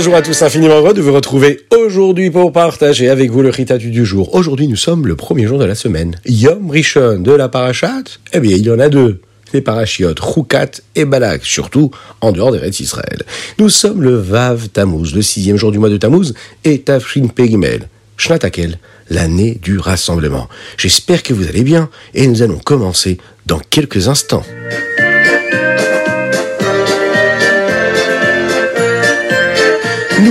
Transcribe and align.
Bonjour 0.00 0.14
à 0.14 0.22
tous, 0.22 0.40
infiniment 0.40 0.76
heureux 0.76 0.94
de 0.94 1.02
vous 1.02 1.12
retrouver 1.12 1.60
aujourd'hui 1.76 2.30
pour 2.30 2.52
partager 2.52 3.10
avec 3.10 3.30
vous 3.30 3.42
le 3.42 3.50
ritatu 3.50 3.90
du 3.90 4.06
jour. 4.06 4.34
Aujourd'hui, 4.34 4.66
nous 4.66 4.74
sommes 4.74 5.06
le 5.06 5.14
premier 5.14 5.46
jour 5.46 5.58
de 5.58 5.66
la 5.66 5.74
semaine. 5.74 6.16
Yom 6.24 6.70
Rishon 6.70 7.18
de 7.18 7.32
la 7.32 7.50
parachat 7.50 8.04
Eh 8.32 8.40
bien, 8.40 8.56
il 8.56 8.62
y 8.62 8.70
en 8.70 8.78
a 8.78 8.88
deux. 8.88 9.20
Les 9.52 9.60
parachiotes, 9.60 10.18
Roukat 10.18 10.70
et 10.94 11.04
Balak, 11.04 11.44
surtout 11.44 11.90
en 12.22 12.32
dehors 12.32 12.50
des 12.50 12.56
raids 12.56 12.70
d'Israël. 12.70 13.24
Nous 13.58 13.68
sommes 13.68 14.00
le 14.00 14.16
Vav 14.16 14.70
Tammuz, 14.70 15.14
le 15.14 15.20
sixième 15.20 15.58
jour 15.58 15.70
du 15.70 15.78
mois 15.78 15.90
de 15.90 15.98
Tammuz, 15.98 16.32
et 16.64 16.80
Tafshin 16.80 17.26
Pegimel, 17.26 17.90
Shnatakel, 18.16 18.78
l'année 19.10 19.58
du 19.60 19.78
rassemblement. 19.78 20.48
J'espère 20.78 21.22
que 21.22 21.34
vous 21.34 21.46
allez 21.46 21.62
bien, 21.62 21.90
et 22.14 22.26
nous 22.26 22.40
allons 22.40 22.58
commencer 22.58 23.18
dans 23.44 23.58
quelques 23.58 24.08
instants. 24.08 24.46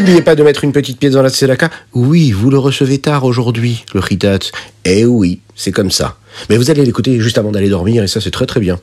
N'oubliez 0.09 0.23
pas 0.23 0.33
de 0.33 0.41
mettre 0.41 0.63
une 0.63 0.71
petite 0.71 0.97
pièce 0.97 1.13
dans 1.13 1.21
la 1.21 1.29
tzedaka. 1.29 1.69
Oui, 1.93 2.31
vous 2.31 2.49
le 2.49 2.57
recevez 2.57 2.97
tard 2.97 3.25
aujourd'hui, 3.25 3.85
le 3.93 4.01
chitat. 4.01 4.39
Eh 4.83 5.05
oui, 5.05 5.39
c'est 5.55 5.71
comme 5.71 5.91
ça. 5.91 6.17
Mais 6.49 6.57
vous 6.57 6.71
allez 6.71 6.83
l'écouter 6.83 7.19
juste 7.19 7.37
avant 7.37 7.51
d'aller 7.51 7.69
dormir 7.69 8.01
et 8.01 8.07
ça 8.07 8.19
c'est 8.19 8.31
très 8.31 8.47
très 8.47 8.59
bien. 8.59 8.79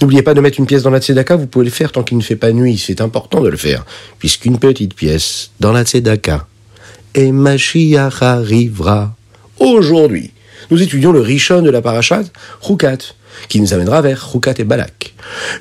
N'oubliez 0.00 0.22
pas 0.22 0.32
de 0.32 0.40
mettre 0.40 0.58
une 0.58 0.64
pièce 0.64 0.82
dans 0.82 0.88
la 0.88 0.98
tzedaka, 0.98 1.36
vous 1.36 1.46
pouvez 1.46 1.66
le 1.66 1.70
faire 1.70 1.92
tant 1.92 2.02
qu'il 2.02 2.16
ne 2.16 2.22
fait 2.22 2.34
pas 2.34 2.50
nuit, 2.52 2.78
c'est 2.78 3.02
important 3.02 3.42
de 3.42 3.50
le 3.50 3.58
faire. 3.58 3.84
Puisqu'une 4.18 4.58
petite 4.58 4.94
pièce 4.94 5.50
dans 5.60 5.72
la 5.72 5.84
tzedaka 5.84 6.46
et 7.14 7.30
Mashiach 7.30 8.22
arrivera. 8.22 9.14
Aujourd'hui, 9.58 10.30
nous 10.70 10.80
étudions 10.80 11.12
le 11.12 11.20
Rishon 11.20 11.60
de 11.60 11.68
la 11.68 11.82
parachat, 11.82 12.22
Rukat, 12.62 12.96
qui 13.50 13.60
nous 13.60 13.74
amènera 13.74 14.00
vers 14.00 14.32
Rukat 14.32 14.54
et 14.56 14.64
Balak. 14.64 14.99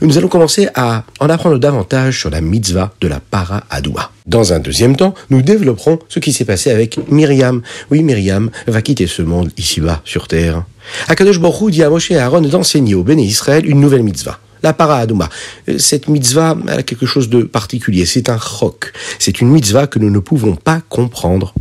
Nous 0.02 0.17
allons 0.17 0.28
commencer 0.28 0.67
à 0.75 1.03
en 1.20 1.30
apprendre 1.30 1.58
davantage 1.58 2.20
sur 2.20 2.30
la 2.30 2.42
mitzvah 2.42 2.94
de 3.02 3.08
la 3.08 3.20
para 3.20 3.64
Adouma. 3.70 4.11
Dans 4.25 4.53
un 4.53 4.59
deuxième 4.59 4.95
temps, 4.95 5.14
nous 5.30 5.42
développerons 5.42 6.00
ce 6.08 6.20
qui 6.20 6.33
s'est 6.33 6.45
passé 6.45 6.72
avec 6.72 7.00
Myriam. 7.09 7.61
Oui, 7.92 8.03
Myriam 8.03 8.50
va 8.67 8.81
quitter 8.81 9.08
ce 9.08 9.22
monde 9.22 9.52
ici-bas, 9.58 10.02
sur 10.06 10.28
terre. 10.28 10.64
Akadosh 11.08 11.39
Baruch 11.39 11.72
dit 11.72 11.83
à 11.83 11.89
Moshe 11.89 12.11
et 12.11 12.17
Aaron 12.17 12.42
d'enseigner 12.42 12.95
au 12.95 13.03
Béné 13.03 13.23
Israël 13.23 13.66
une 13.66 13.80
nouvelle 13.80 14.03
mitzvah. 14.03 14.39
La 14.61 14.73
para 14.73 14.98
Adouma. 14.98 15.30
Cette 15.78 16.08
mitzvah 16.09 16.58
a 16.67 16.83
quelque 16.83 17.05
chose 17.05 17.30
de 17.30 17.44
particulier. 17.44 18.05
C'est 18.05 18.30
un 18.30 18.38
chok. 18.38 18.92
C'est 19.17 19.39
une 19.42 19.50
mitzvah 19.50 19.88
que 19.88 20.00
nous 20.00 20.09
ne 20.09 20.20
pouvons 20.20 20.55
pas 20.55 20.81
comprendre. 20.89 21.53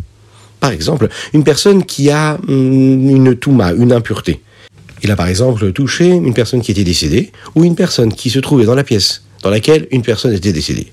Par 0.61 0.73
exemple, 0.73 1.09
une 1.33 1.45
personne 1.45 1.85
qui 1.85 2.11
a 2.11 2.39
hum, 2.49 3.09
une 3.09 3.37
touma, 3.37 3.73
une 3.73 3.93
impureté. 3.93 4.41
Il 5.03 5.11
a 5.11 5.17
par 5.17 5.29
exemple 5.29 5.73
touché 5.73 6.07
une 6.09 6.35
personne 6.35 6.61
qui 6.61 6.73
était 6.73 6.85
décédée 6.85 7.33
ou 7.55 7.65
une 7.65 7.77
personne 7.77 8.13
qui 8.13 8.31
se 8.31 8.39
trouvait 8.39 8.65
dans 8.65 8.75
la 8.75 8.85
pièce 8.85 9.23
dans 9.43 9.51
laquelle 9.51 9.87
une 9.91 10.03
personne 10.03 10.33
était 10.33 10.53
décédée. 10.53 10.93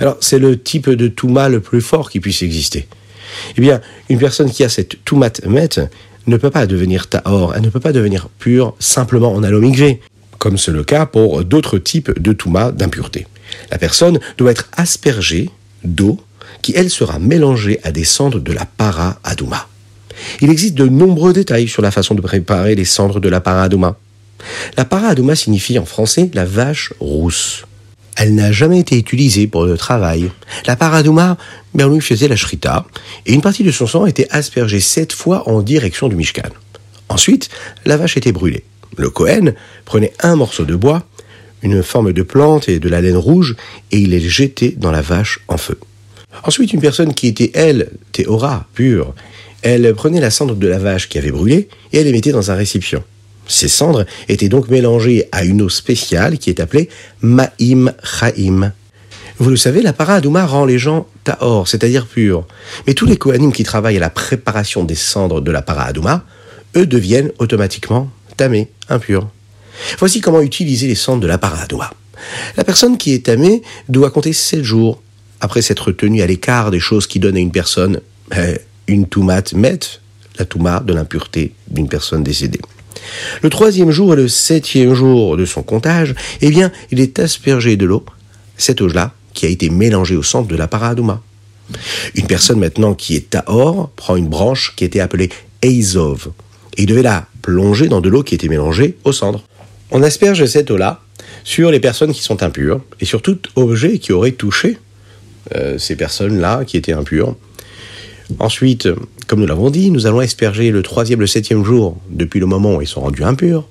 Alors 0.00 0.16
c'est 0.20 0.38
le 0.38 0.60
type 0.60 0.88
de 0.90 1.08
touma 1.08 1.48
le 1.48 1.60
plus 1.60 1.80
fort 1.80 2.10
qui 2.10 2.20
puisse 2.20 2.42
exister. 2.42 2.86
Eh 3.56 3.60
bien, 3.60 3.80
une 4.08 4.18
personne 4.18 4.50
qui 4.50 4.64
a 4.64 4.68
cette 4.68 5.04
toumat 5.04 5.32
met 5.46 5.68
ne 6.26 6.36
peut 6.36 6.50
pas 6.50 6.66
devenir 6.66 7.08
tahor, 7.08 7.54
elle 7.54 7.62
ne 7.62 7.70
peut 7.70 7.80
pas 7.80 7.92
devenir 7.92 8.28
pure 8.38 8.74
simplement 8.78 9.32
en 9.32 9.42
alomigvé, 9.42 10.00
comme 10.38 10.58
c'est 10.58 10.70
le 10.70 10.84
cas 10.84 11.06
pour 11.06 11.44
d'autres 11.44 11.78
types 11.78 12.18
de 12.20 12.32
touma 12.32 12.70
d'impureté. 12.70 13.26
La 13.70 13.78
personne 13.78 14.20
doit 14.38 14.52
être 14.52 14.68
aspergée 14.76 15.50
d'eau 15.84 16.20
qui, 16.62 16.72
elle, 16.76 16.90
sera 16.90 17.18
mélangée 17.18 17.80
à 17.82 17.90
des 17.90 18.04
cendres 18.04 18.38
de 18.38 18.52
la 18.52 18.66
para 18.66 19.18
adouma. 19.24 19.66
Il 20.40 20.50
existe 20.50 20.74
de 20.74 20.86
nombreux 20.86 21.32
détails 21.32 21.68
sur 21.68 21.82
la 21.82 21.90
façon 21.90 22.14
de 22.14 22.20
préparer 22.20 22.74
les 22.74 22.84
cendres 22.84 23.20
de 23.20 23.28
la 23.28 23.40
paradouma. 23.40 23.96
La 24.76 24.84
paradouma 24.84 25.36
signifie 25.36 25.78
en 25.78 25.84
français 25.84 26.30
la 26.34 26.44
vache 26.44 26.92
rousse. 27.00 27.64
Elle 28.16 28.34
n'a 28.34 28.52
jamais 28.52 28.80
été 28.80 28.98
utilisée 28.98 29.46
pour 29.46 29.64
le 29.64 29.76
travail. 29.76 30.30
La 30.66 30.76
paradouma, 30.76 31.38
ben, 31.74 32.00
faisait 32.00 32.28
la 32.28 32.36
shrita, 32.36 32.84
et 33.24 33.32
une 33.32 33.40
partie 33.40 33.64
de 33.64 33.70
son 33.70 33.86
sang 33.86 34.06
était 34.06 34.28
aspergée 34.30 34.80
sept 34.80 35.12
fois 35.12 35.48
en 35.48 35.62
direction 35.62 36.08
du 36.08 36.16
Mishkan. 36.16 36.50
Ensuite, 37.08 37.48
la 37.84 37.96
vache 37.96 38.16
était 38.16 38.32
brûlée. 38.32 38.64
Le 38.96 39.08
Kohen 39.08 39.54
prenait 39.84 40.12
un 40.20 40.36
morceau 40.36 40.64
de 40.64 40.74
bois, 40.74 41.06
une 41.62 41.82
forme 41.82 42.12
de 42.12 42.22
plante 42.22 42.68
et 42.68 42.78
de 42.78 42.88
la 42.88 43.00
laine 43.00 43.16
rouge, 43.16 43.56
et 43.90 43.98
il 43.98 44.10
les 44.10 44.20
jetait 44.20 44.74
dans 44.76 44.90
la 44.90 45.00
vache 45.00 45.40
en 45.48 45.56
feu. 45.56 45.78
Ensuite, 46.44 46.72
une 46.72 46.80
personne 46.80 47.14
qui 47.14 47.28
était, 47.28 47.50
elle, 47.54 47.90
théora, 48.12 48.66
pure, 48.74 49.14
elle 49.62 49.94
prenait 49.94 50.20
la 50.20 50.30
cendre 50.30 50.54
de 50.54 50.68
la 50.68 50.78
vache 50.78 51.08
qui 51.08 51.18
avait 51.18 51.30
brûlé 51.30 51.68
et 51.92 51.98
elle 51.98 52.04
les 52.04 52.12
mettait 52.12 52.32
dans 52.32 52.50
un 52.50 52.54
récipient. 52.54 53.02
Ces 53.48 53.68
cendres 53.68 54.04
étaient 54.28 54.48
donc 54.48 54.68
mélangées 54.68 55.28
à 55.32 55.44
une 55.44 55.62
eau 55.62 55.68
spéciale 55.68 56.38
qui 56.38 56.50
est 56.50 56.60
appelée 56.60 56.88
Ma'im 57.22 57.92
Chaim. 58.02 58.72
Vous 59.38 59.50
le 59.50 59.56
savez, 59.56 59.82
la 59.82 59.92
para 59.92 60.14
Adouma 60.14 60.46
rend 60.46 60.64
les 60.64 60.78
gens 60.78 61.06
tahor, 61.24 61.66
c'est-à-dire 61.66 62.06
purs. 62.06 62.46
Mais 62.86 62.94
tous 62.94 63.06
les 63.06 63.16
Kohanim 63.16 63.52
qui 63.52 63.64
travaillent 63.64 63.96
à 63.96 64.00
la 64.00 64.10
préparation 64.10 64.84
des 64.84 64.94
cendres 64.94 65.40
de 65.40 65.50
la 65.50 65.62
para 65.62 65.84
Adouma, 65.84 66.24
eux 66.76 66.86
deviennent 66.86 67.32
automatiquement 67.38 68.10
tamés, 68.36 68.70
impurs. 68.88 69.28
Voici 69.98 70.20
comment 70.20 70.40
utiliser 70.40 70.86
les 70.86 70.94
cendres 70.94 71.22
de 71.22 71.26
la 71.26 71.38
para 71.38 71.62
Adouma. 71.62 71.92
La 72.56 72.64
personne 72.64 72.98
qui 72.98 73.14
est 73.14 73.26
tamée 73.26 73.62
doit 73.88 74.10
compter 74.10 74.32
sept 74.32 74.62
jours 74.62 75.02
après 75.40 75.62
s'être 75.62 75.90
tenue 75.90 76.22
à 76.22 76.26
l'écart 76.26 76.70
des 76.70 76.78
choses 76.78 77.06
qui 77.06 77.18
donnent 77.18 77.36
à 77.36 77.40
une 77.40 77.50
personne 77.50 78.00
eh, 78.36 78.58
une 78.86 79.06
toumat 79.06 79.52
met, 79.54 79.80
la 80.38 80.44
touma 80.44 80.80
de 80.80 80.92
l'impureté 80.92 81.54
d'une 81.68 81.88
personne 81.88 82.22
décédée. 82.22 82.60
Le 83.42 83.50
troisième 83.50 83.90
jour 83.90 84.12
et 84.12 84.16
le 84.16 84.28
septième 84.28 84.94
jour 84.94 85.36
de 85.36 85.44
son 85.44 85.62
comptage, 85.62 86.14
eh 86.40 86.50
bien, 86.50 86.70
il 86.90 87.00
est 87.00 87.18
aspergé 87.18 87.76
de 87.76 87.86
l'eau, 87.86 88.04
cette 88.56 88.80
eau-là, 88.80 89.12
qui 89.34 89.46
a 89.46 89.48
été 89.48 89.70
mélangée 89.70 90.16
au 90.16 90.22
centre 90.22 90.48
de 90.48 90.56
la 90.56 90.68
paradouma. 90.68 91.22
Une 92.14 92.26
personne 92.26 92.58
maintenant 92.58 92.94
qui 92.94 93.16
est 93.16 93.30
Tahor 93.30 93.90
prend 93.96 94.16
une 94.16 94.28
branche 94.28 94.74
qui 94.76 94.84
était 94.84 95.00
appelée 95.00 95.30
Eizov, 95.62 96.30
et 96.76 96.82
il 96.82 96.86
devait 96.86 97.02
la 97.02 97.26
plonger 97.40 97.88
dans 97.88 98.00
de 98.00 98.08
l'eau 98.08 98.22
qui 98.22 98.34
était 98.34 98.48
mélangée 98.48 98.96
au 99.04 99.12
cendre. 99.12 99.42
On 99.90 100.02
asperge 100.02 100.44
cette 100.46 100.70
eau-là 100.70 101.00
sur 101.44 101.70
les 101.70 101.80
personnes 101.80 102.12
qui 102.12 102.22
sont 102.22 102.42
impures, 102.42 102.80
et 103.00 103.04
sur 103.04 103.22
tout 103.22 103.38
objet 103.56 103.98
qui 103.98 104.12
aurait 104.12 104.32
touché 104.32 104.78
euh, 105.54 105.78
ces 105.78 105.96
personnes-là 105.96 106.64
qui 106.64 106.76
étaient 106.76 106.92
impures. 106.92 107.36
Ensuite, 108.38 108.88
comme 109.26 109.40
nous 109.40 109.46
l'avons 109.46 109.70
dit, 109.70 109.90
nous 109.90 110.06
allons 110.06 110.20
asperger 110.20 110.70
le 110.70 110.82
troisième, 110.82 111.20
le 111.20 111.26
septième 111.26 111.64
jour 111.64 111.98
depuis 112.10 112.40
le 112.40 112.46
moment 112.46 112.76
où 112.76 112.82
ils 112.82 112.88
sont 112.88 113.00
rendus 113.00 113.24
impurs. 113.24 113.68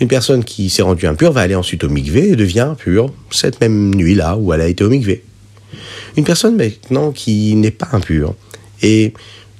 Une 0.00 0.08
personne 0.08 0.44
qui 0.44 0.70
s'est 0.70 0.82
rendue 0.82 1.06
impure 1.06 1.32
va 1.32 1.42
aller 1.42 1.54
ensuite 1.54 1.84
au 1.84 1.88
mikvé 1.88 2.30
et 2.30 2.36
devient 2.36 2.74
pure 2.78 3.12
cette 3.30 3.60
même 3.60 3.94
nuit-là 3.94 4.36
où 4.36 4.52
elle 4.52 4.60
a 4.60 4.66
été 4.66 4.84
au 4.84 4.88
mikvé. 4.88 5.22
Une 6.16 6.24
personne 6.24 6.56
maintenant 6.56 7.12
qui 7.12 7.54
n'est 7.54 7.70
pas 7.70 7.88
impure 7.92 8.34
et 8.82 9.14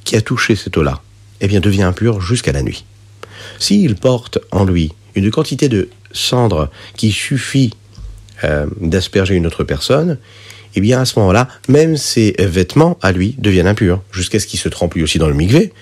qui 0.04 0.16
a 0.16 0.20
touché 0.20 0.56
cette 0.56 0.76
eau-là, 0.76 1.02
eh 1.40 1.46
bien 1.46 1.60
devient 1.60 1.82
impure 1.82 2.20
jusqu'à 2.20 2.52
la 2.52 2.62
nuit. 2.62 2.84
S'il 3.58 3.94
porte 3.94 4.38
en 4.50 4.64
lui 4.64 4.92
une 5.14 5.30
quantité 5.30 5.68
de 5.68 5.88
cendre 6.12 6.70
qui 6.96 7.12
suffit 7.12 7.74
euh, 8.42 8.66
d'asperger 8.80 9.34
une 9.34 9.46
autre 9.46 9.64
personne, 9.64 10.18
eh 10.74 10.80
bien 10.80 11.00
à 11.00 11.04
ce 11.04 11.18
moment-là, 11.18 11.48
même 11.68 11.96
ses 11.96 12.34
vêtements 12.38 12.98
à 13.02 13.12
lui 13.12 13.34
deviennent 13.38 13.66
impurs, 13.66 14.02
jusqu'à 14.12 14.38
ce 14.38 14.46
qu'il 14.46 14.58
se 14.58 14.68
trempe 14.68 14.94
lui 14.94 15.02
aussi 15.02 15.18
dans 15.18 15.28
le 15.28 15.34
migvé, 15.34 15.72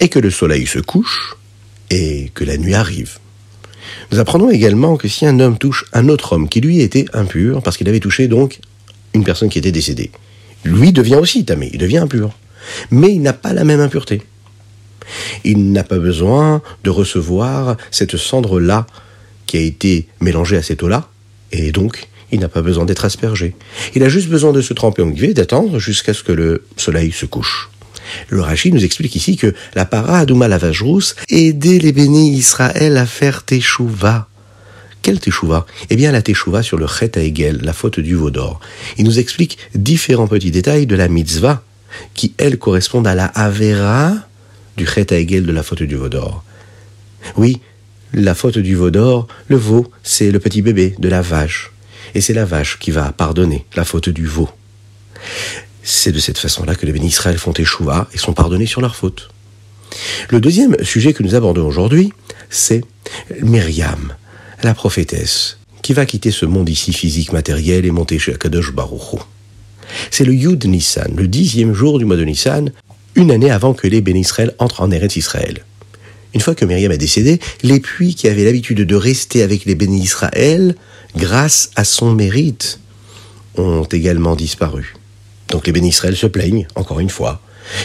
et 0.00 0.08
que 0.08 0.18
le 0.18 0.30
soleil 0.30 0.66
se 0.66 0.78
couche, 0.78 1.36
et 1.90 2.30
que 2.34 2.44
la 2.44 2.56
nuit 2.56 2.74
arrive. 2.74 3.18
Nous 4.12 4.18
apprenons 4.18 4.50
également 4.50 4.96
que 4.96 5.08
si 5.08 5.26
un 5.26 5.40
homme 5.40 5.58
touche 5.58 5.84
un 5.92 6.08
autre 6.08 6.32
homme 6.32 6.48
qui 6.48 6.60
lui 6.60 6.80
était 6.80 7.06
impur, 7.12 7.62
parce 7.62 7.76
qu'il 7.76 7.88
avait 7.88 8.00
touché 8.00 8.28
donc 8.28 8.60
une 9.14 9.24
personne 9.24 9.48
qui 9.48 9.58
était 9.58 9.72
décédée, 9.72 10.10
lui 10.64 10.92
devient 10.92 11.16
aussi 11.16 11.44
tamé, 11.44 11.70
il 11.72 11.78
devient 11.78 11.98
impur. 11.98 12.30
Mais 12.90 13.08
il 13.12 13.22
n'a 13.22 13.32
pas 13.32 13.52
la 13.52 13.64
même 13.64 13.80
impureté. 13.80 14.22
Il 15.44 15.72
n'a 15.72 15.84
pas 15.84 15.98
besoin 15.98 16.60
de 16.84 16.90
recevoir 16.90 17.76
cette 17.90 18.16
cendre-là 18.16 18.86
qui 19.46 19.56
a 19.56 19.60
été 19.60 20.06
mélangée 20.20 20.56
à 20.56 20.62
cette 20.62 20.82
eau-là, 20.82 21.08
et 21.52 21.72
donc 21.72 22.08
il 22.32 22.40
n'a 22.40 22.48
pas 22.48 22.62
besoin 22.62 22.84
d'être 22.84 23.04
aspergé. 23.04 23.54
Il 23.94 24.02
a 24.02 24.08
juste 24.08 24.28
besoin 24.28 24.52
de 24.52 24.60
se 24.60 24.74
tremper 24.74 25.02
en 25.02 25.06
mikvé, 25.06 25.34
d'attendre 25.34 25.78
jusqu'à 25.78 26.14
ce 26.14 26.22
que 26.22 26.32
le 26.32 26.64
soleil 26.76 27.12
se 27.12 27.26
couche. 27.26 27.70
Le 28.28 28.40
Rashi 28.40 28.72
nous 28.72 28.84
explique 28.84 29.16
ici 29.16 29.36
que 29.36 29.54
la 29.74 29.84
para 29.84 30.18
Adouma 30.18 30.48
rousse 30.80 31.14
aidait 31.30 31.78
les 31.78 31.92
bénis 31.92 32.30
Israël 32.30 32.96
à 32.96 33.06
faire 33.06 33.42
teshuva. 33.42 34.28
Quelle 35.02 35.20
teshuva? 35.20 35.66
Eh 35.90 35.96
bien 35.96 36.12
la 36.12 36.22
teshuva 36.22 36.62
sur 36.62 36.78
le 36.78 36.86
chet 36.86 37.18
à 37.18 37.62
la 37.62 37.72
faute 37.72 38.00
du 38.00 38.14
veau 38.14 38.30
d'or. 38.30 38.60
Il 38.96 39.04
nous 39.04 39.18
explique 39.18 39.58
différents 39.74 40.26
petits 40.26 40.50
détails 40.50 40.86
de 40.86 40.96
la 40.96 41.08
mitzvah 41.08 41.62
qui, 42.14 42.34
elles, 42.38 42.58
correspondent 42.58 43.06
à 43.06 43.14
la 43.14 43.26
avera 43.26 44.14
du 44.76 44.86
chet 44.86 45.12
à 45.12 45.22
de 45.22 45.52
la 45.52 45.62
faute 45.62 45.82
du 45.82 45.96
veau 45.96 46.08
d'or. 46.08 46.44
Oui, 47.36 47.60
la 48.12 48.34
faute 48.34 48.58
du 48.58 48.74
veau 48.74 48.90
d'or, 48.90 49.28
le 49.48 49.56
veau, 49.56 49.90
c'est 50.02 50.30
le 50.30 50.38
petit 50.38 50.62
bébé 50.62 50.94
de 50.98 51.08
la 51.08 51.20
vache 51.20 51.72
et 52.14 52.20
c'est 52.20 52.34
la 52.34 52.44
vache 52.44 52.78
qui 52.78 52.90
va 52.90 53.12
pardonner 53.12 53.64
la 53.76 53.84
faute 53.84 54.08
du 54.08 54.26
veau. 54.26 54.48
C'est 55.82 56.12
de 56.12 56.18
cette 56.18 56.38
façon-là 56.38 56.74
que 56.74 56.86
les 56.86 56.92
bénis 56.92 57.12
font 57.12 57.52
échouva 57.52 58.08
et 58.12 58.18
sont 58.18 58.32
pardonnés 58.32 58.66
sur 58.66 58.80
leurs 58.80 58.96
fautes. 58.96 59.30
Le 60.28 60.40
deuxième 60.40 60.76
sujet 60.84 61.12
que 61.12 61.22
nous 61.22 61.34
abordons 61.34 61.66
aujourd'hui, 61.66 62.12
c'est 62.50 62.82
Myriam, 63.42 64.14
la 64.62 64.74
prophétesse, 64.74 65.58
qui 65.82 65.92
va 65.92 66.06
quitter 66.06 66.30
ce 66.30 66.46
monde 66.46 66.68
ici 66.68 66.92
physique 66.92 67.32
matériel 67.32 67.86
et 67.86 67.90
monter 67.90 68.18
chez 68.18 68.34
Akadosh 68.34 68.72
Baruch 68.72 69.20
C'est 70.10 70.24
le 70.24 70.34
Yud 70.34 70.64
Nissan, 70.66 71.14
le 71.16 71.26
dixième 71.26 71.72
jour 71.72 71.98
du 71.98 72.04
mois 72.04 72.16
de 72.16 72.24
Nissan, 72.24 72.72
une 73.14 73.30
année 73.30 73.50
avant 73.50 73.74
que 73.74 73.88
les 73.88 74.00
Bénisraël 74.00 74.54
entrent 74.58 74.82
en 74.82 74.90
Eretz 74.90 75.16
Israël. 75.16 75.64
Une 76.34 76.40
fois 76.40 76.54
que 76.54 76.64
Myriam 76.64 76.92
a 76.92 76.96
décédé, 76.96 77.40
les 77.62 77.80
puits 77.80 78.14
qui 78.14 78.28
avaient 78.28 78.44
l'habitude 78.44 78.82
de 78.82 78.94
rester 78.94 79.42
avec 79.42 79.64
les 79.64 79.74
bénis 79.74 80.02
grâce 81.16 81.70
à 81.76 81.84
son 81.84 82.12
mérite, 82.12 82.80
ont 83.56 83.84
également 83.84 84.36
disparu. 84.36 84.94
Donc 85.48 85.66
les 85.66 85.72
bénis 85.72 85.88
Israël 85.88 86.16
se 86.16 86.26
plaignent, 86.26 86.66
encore 86.74 87.00
une 87.00 87.10
fois. 87.10 87.40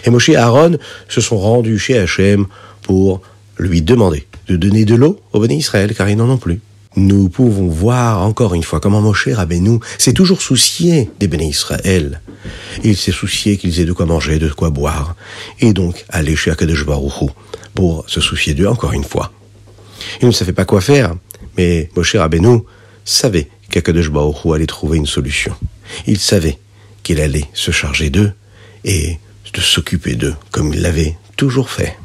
Et 0.05 0.09
Moshe 0.09 0.29
et 0.29 0.35
Aaron 0.35 0.77
se 1.09 1.21
sont 1.21 1.37
rendus 1.37 1.79
chez 1.79 1.97
Hachem 1.97 2.45
pour 2.81 3.21
lui 3.57 3.81
demander 3.81 4.27
de 4.47 4.55
donner 4.55 4.85
de 4.85 4.95
l'eau 4.95 5.19
aux 5.31 5.39
bénis 5.39 5.57
Israël, 5.57 5.93
car 5.95 6.09
ils 6.09 6.17
n'en 6.17 6.29
ont 6.29 6.37
plus. 6.37 6.61
Nous 6.95 7.27
pouvons 7.27 7.69
voir 7.69 8.21
encore 8.21 8.53
une 8.53 8.63
fois 8.63 8.79
comment 8.79 9.01
Moshe 9.01 9.29
Rabbeinu 9.29 9.79
s'est 9.97 10.13
toujours 10.13 10.41
soucié 10.41 11.09
des 11.19 11.27
bénis 11.27 11.49
Israël. 11.49 12.21
Il 12.83 12.95
s'est 12.95 13.11
soucié 13.11 13.57
qu'ils 13.57 13.79
aient 13.79 13.85
de 13.85 13.93
quoi 13.93 14.05
manger, 14.05 14.37
de 14.37 14.49
quoi 14.49 14.69
boire, 14.69 15.15
et 15.59 15.73
donc 15.73 16.05
aller 16.09 16.35
chez 16.35 16.51
Akadosh 16.51 16.85
Baruch 16.85 17.31
pour 17.73 18.03
se 18.07 18.21
soucier 18.21 18.53
d'eux 18.53 18.67
encore 18.67 18.93
une 18.93 19.03
fois. 19.03 19.31
Il 20.21 20.27
ne 20.27 20.31
savait 20.31 20.53
pas 20.53 20.65
quoi 20.65 20.81
faire, 20.81 21.15
mais 21.57 21.89
Moshe 21.95 22.15
Rabbeinu 22.15 22.59
savait 23.05 23.47
qu'Akadosh 23.69 24.09
allait 24.53 24.65
trouver 24.65 24.97
une 24.97 25.05
solution. 25.05 25.53
Il 26.07 26.19
savait 26.19 26.57
qu'il 27.03 27.19
allait 27.19 27.45
se 27.53 27.71
charger 27.71 28.09
d'eux 28.09 28.31
et 28.85 29.17
de 29.53 29.61
s'occuper 29.61 30.15
d'eux 30.15 30.35
comme 30.51 30.73
il 30.73 30.81
l'avait 30.81 31.17
toujours 31.35 31.69
fait. 31.69 31.97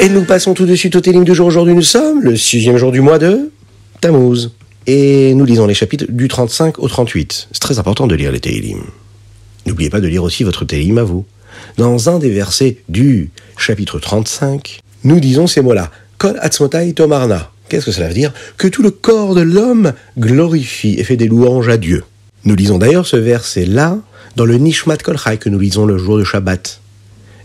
Et 0.00 0.08
nous 0.08 0.22
passons 0.22 0.54
tout 0.54 0.64
de 0.64 0.76
suite 0.76 0.94
au 0.94 1.00
télim 1.00 1.24
du 1.24 1.34
jour. 1.34 1.48
Aujourd'hui, 1.48 1.74
nous 1.74 1.82
sommes 1.82 2.22
le 2.22 2.36
sixième 2.36 2.76
jour 2.76 2.92
du 2.92 3.00
mois 3.00 3.18
de 3.18 3.50
Tammuz. 4.00 4.50
Et 4.90 5.34
nous 5.34 5.44
lisons 5.44 5.66
les 5.66 5.74
chapitres 5.74 6.06
du 6.08 6.28
35 6.28 6.78
au 6.78 6.88
38. 6.88 7.48
C'est 7.52 7.60
très 7.60 7.78
important 7.78 8.06
de 8.06 8.14
lire 8.14 8.32
les 8.32 8.40
télim. 8.40 8.80
N'oubliez 9.66 9.90
pas 9.90 10.00
de 10.00 10.08
lire 10.08 10.24
aussi 10.24 10.44
votre 10.44 10.64
télim 10.64 10.96
à 10.96 11.02
vous. 11.02 11.26
Dans 11.76 12.08
un 12.08 12.18
des 12.18 12.30
versets 12.30 12.78
du 12.88 13.30
chapitre 13.58 13.98
35, 13.98 14.80
nous 15.04 15.20
disons 15.20 15.46
ces 15.46 15.60
mots-là. 15.60 15.90
Kol 16.16 16.38
atzmotai 16.40 16.94
tomarna. 16.94 17.50
Qu'est-ce 17.68 17.84
que 17.84 17.92
cela 17.92 18.08
veut 18.08 18.14
dire? 18.14 18.32
Que 18.56 18.66
tout 18.66 18.80
le 18.80 18.90
corps 18.90 19.34
de 19.34 19.42
l'homme 19.42 19.92
glorifie 20.18 20.94
et 20.98 21.04
fait 21.04 21.18
des 21.18 21.28
louanges 21.28 21.68
à 21.68 21.76
Dieu. 21.76 22.02
Nous 22.44 22.54
lisons 22.54 22.78
d'ailleurs 22.78 23.06
ce 23.06 23.18
verset-là 23.18 23.98
dans 24.36 24.46
le 24.46 24.56
Nishmat 24.56 24.96
Kol 24.96 25.18
Chai 25.18 25.36
que 25.36 25.50
nous 25.50 25.58
lisons 25.58 25.84
le 25.84 25.98
jour 25.98 26.16
de 26.16 26.24
Shabbat. 26.24 26.80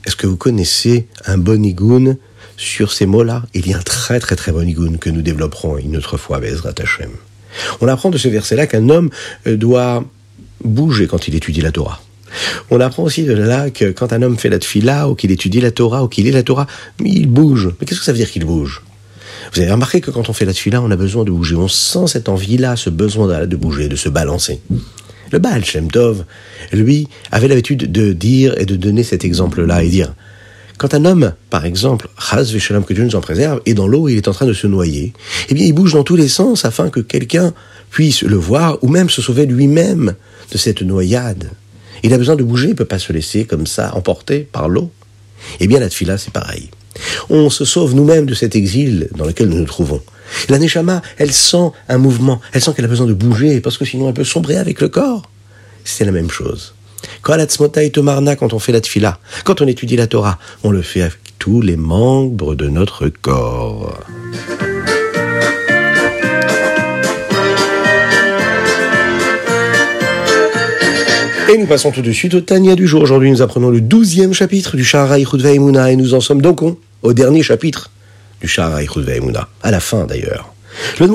Est-ce 0.06 0.16
que 0.16 0.28
vous 0.28 0.38
connaissez 0.38 1.08
un 1.26 1.38
bon 1.38 1.62
igoun? 1.66 2.16
Sur 2.56 2.94
ces 2.94 3.06
mots-là, 3.06 3.44
il 3.54 3.68
y 3.68 3.74
a 3.74 3.80
un 3.80 3.82
très 3.82 4.22
très 4.22 4.38
très 4.38 4.54
bon 4.54 4.66
igoun 4.66 4.98
que 4.98 5.10
nous 5.10 5.22
développerons 5.22 5.78
une 5.78 5.98
autre 5.98 6.16
fois, 6.16 6.40
Bezrat 6.40 6.76
Hashem. 6.80 7.10
On 7.82 7.88
apprend 7.88 8.10
de 8.10 8.18
ce 8.18 8.28
verset-là 8.28 8.68
qu'un 8.68 8.90
homme 8.90 9.10
euh, 9.48 9.56
doit 9.56 10.04
bouger 10.64 11.08
quand 11.08 11.28
il 11.28 11.36
étudie 11.36 11.62
la 11.62 11.72
Torah. 11.72 12.02
On 12.72 12.80
apprend 12.80 13.04
aussi 13.04 13.24
de 13.24 13.34
là 13.34 13.70
que 13.70 13.92
quand 13.92 14.12
un 14.14 14.22
homme 14.22 14.38
fait 14.38 14.50
la 14.50 14.60
tfila, 14.60 15.10
ou 15.10 15.16
qu'il 15.16 15.32
étudie 15.32 15.62
la 15.62 15.72
Torah, 15.72 16.04
ou 16.04 16.08
qu'il 16.08 16.26
lit 16.26 16.32
la 16.32 16.44
Torah, 16.44 16.68
il 17.04 17.28
bouge. 17.28 17.70
Mais 17.80 17.86
qu'est-ce 17.86 18.00
que 18.00 18.06
ça 18.06 18.12
veut 18.12 18.18
dire 18.18 18.32
qu'il 18.32 18.46
bouge? 18.46 18.82
Vous 19.54 19.60
avez 19.62 19.72
remarqué 19.72 20.02
que 20.02 20.10
quand 20.10 20.30
on 20.30 20.34
fait 20.34 20.46
la 20.46 20.54
tfila, 20.54 20.82
on 20.82 20.90
a 20.90 20.96
besoin 20.96 21.26
de 21.26 21.32
bouger. 21.32 21.56
On 21.56 21.68
sent 21.68 22.08
cette 22.08 22.30
envie-là, 22.30 22.76
ce 22.76 22.90
besoin 22.90 23.46
de 23.46 23.56
bouger, 23.56 23.88
de 23.88 23.96
se 23.96 24.10
balancer. 24.10 24.62
Le 25.32 25.40
Baal 25.40 25.66
Shem 25.66 25.92
Tov, 25.92 26.26
lui, 26.72 27.08
avait 27.32 27.48
l'habitude 27.48 27.92
de 27.92 28.14
dire 28.14 28.58
et 28.58 28.66
de 28.66 28.76
donner 28.76 29.04
cet 29.04 29.26
exemple-là 29.26 29.84
et 29.84 29.90
dire 29.90 30.14
quand 30.84 30.96
un 30.96 31.06
homme, 31.06 31.32
par 31.50 31.66
exemple, 31.66 32.10
Chaz 32.20 32.52
Veshalom, 32.52 32.84
que 32.84 32.94
Dieu 32.94 33.06
nous 33.06 33.16
en 33.16 33.22
préserve, 33.22 33.62
est 33.66 33.74
dans 33.74 33.88
l'eau 33.88 34.10
il 34.10 34.18
est 34.18 34.28
en 34.28 34.34
train 34.34 34.46
de 34.46 34.52
se 34.52 34.68
noyer, 34.68 35.14
eh 35.48 35.54
bien, 35.54 35.66
il 35.66 35.72
bouge 35.72 35.94
dans 35.94 36.04
tous 36.04 36.18
les 36.18 36.28
sens 36.28 36.66
afin 36.66 36.90
que 36.90 37.00
quelqu'un 37.00 37.54
puisse 37.90 38.22
le 38.22 38.36
voir 38.36 38.80
ou 38.82 38.90
même 38.90 39.10
se 39.10 39.22
sauver 39.22 39.46
lui-même 39.46 40.14
de 40.52 40.58
cette 40.58 40.82
noyade. 40.82 41.52
Il 42.04 42.14
a 42.14 42.18
besoin 42.18 42.36
de 42.36 42.44
bouger, 42.44 42.66
il 42.66 42.72
ne 42.72 42.76
peut 42.76 42.84
pas 42.84 43.00
se 43.00 43.14
laisser 43.14 43.46
comme 43.46 43.66
ça 43.66 43.96
emporter 43.96 44.40
par 44.40 44.68
l'eau. 44.68 44.92
Eh 45.62 45.68
bien, 45.68 45.80
la 45.80 45.88
tfila, 45.88 46.18
c'est 46.18 46.34
pareil. 46.34 46.70
On 47.30 47.50
se 47.50 47.64
sauve 47.64 47.96
nous-mêmes 47.96 48.26
de 48.26 48.34
cet 48.34 48.58
exil 48.58 49.08
dans 49.16 49.26
lequel 49.26 49.48
nous 49.48 49.60
nous 49.60 49.66
trouvons. 49.66 50.02
La 50.50 50.60
Neshama, 50.60 51.02
elle 51.18 51.32
sent 51.32 51.72
un 51.88 51.98
mouvement, 51.98 52.42
elle 52.52 52.62
sent 52.62 52.74
qu'elle 52.76 52.84
a 52.84 52.90
besoin 52.90 53.08
de 53.08 53.14
bouger, 53.14 53.62
parce 53.62 53.78
que 53.78 53.86
sinon 53.86 54.10
elle 54.10 54.16
peut 54.16 54.26
sombrer 54.26 54.58
avec 54.58 54.82
le 54.82 54.90
corps. 54.90 55.30
C'est 55.86 56.04
la 56.04 56.12
même 56.12 56.30
chose. 56.30 56.74
Quand 57.22 57.38
on 58.54 58.60
fait 58.60 58.72
la 58.72 58.82
tfila, 58.82 59.20
quand 59.44 59.62
on 59.62 59.68
étudie 59.68 59.96
la 59.96 60.08
Torah, 60.08 60.38
on 60.64 60.72
le 60.72 60.82
fait 60.82 61.02
avec 61.02 61.18
tous 61.40 61.62
les 61.62 61.76
membres 61.76 62.56
de 62.56 62.68
notre 62.68 63.10
corps. 63.10 64.00
Et 71.54 71.58
nous 71.58 71.68
passons 71.68 71.92
tout 71.92 72.02
de 72.02 72.12
suite 72.12 72.34
au 72.34 72.42
Tania 72.42 72.76
du 72.76 72.88
jour. 72.88 73.02
Aujourd'hui, 73.02 73.30
nous 73.30 73.42
apprenons 73.42 73.70
le 73.70 73.82
douzième 73.82 74.34
chapitre 74.34 74.76
du 74.76 74.84
Shara 74.84 75.20
Ichud 75.20 75.46
et 75.46 75.60
nous 75.60 76.14
en 76.14 76.22
sommes 76.22 76.42
donc 76.42 76.62
au 77.02 77.14
dernier 77.14 77.44
chapitre 77.44 77.92
du 78.42 78.48
Shara 78.48 78.82
Ichud 78.82 79.08
à 79.62 79.72
la 79.72 79.80
fin 79.80 80.06
d'ailleurs. 80.06 80.54
Le 81.00 81.08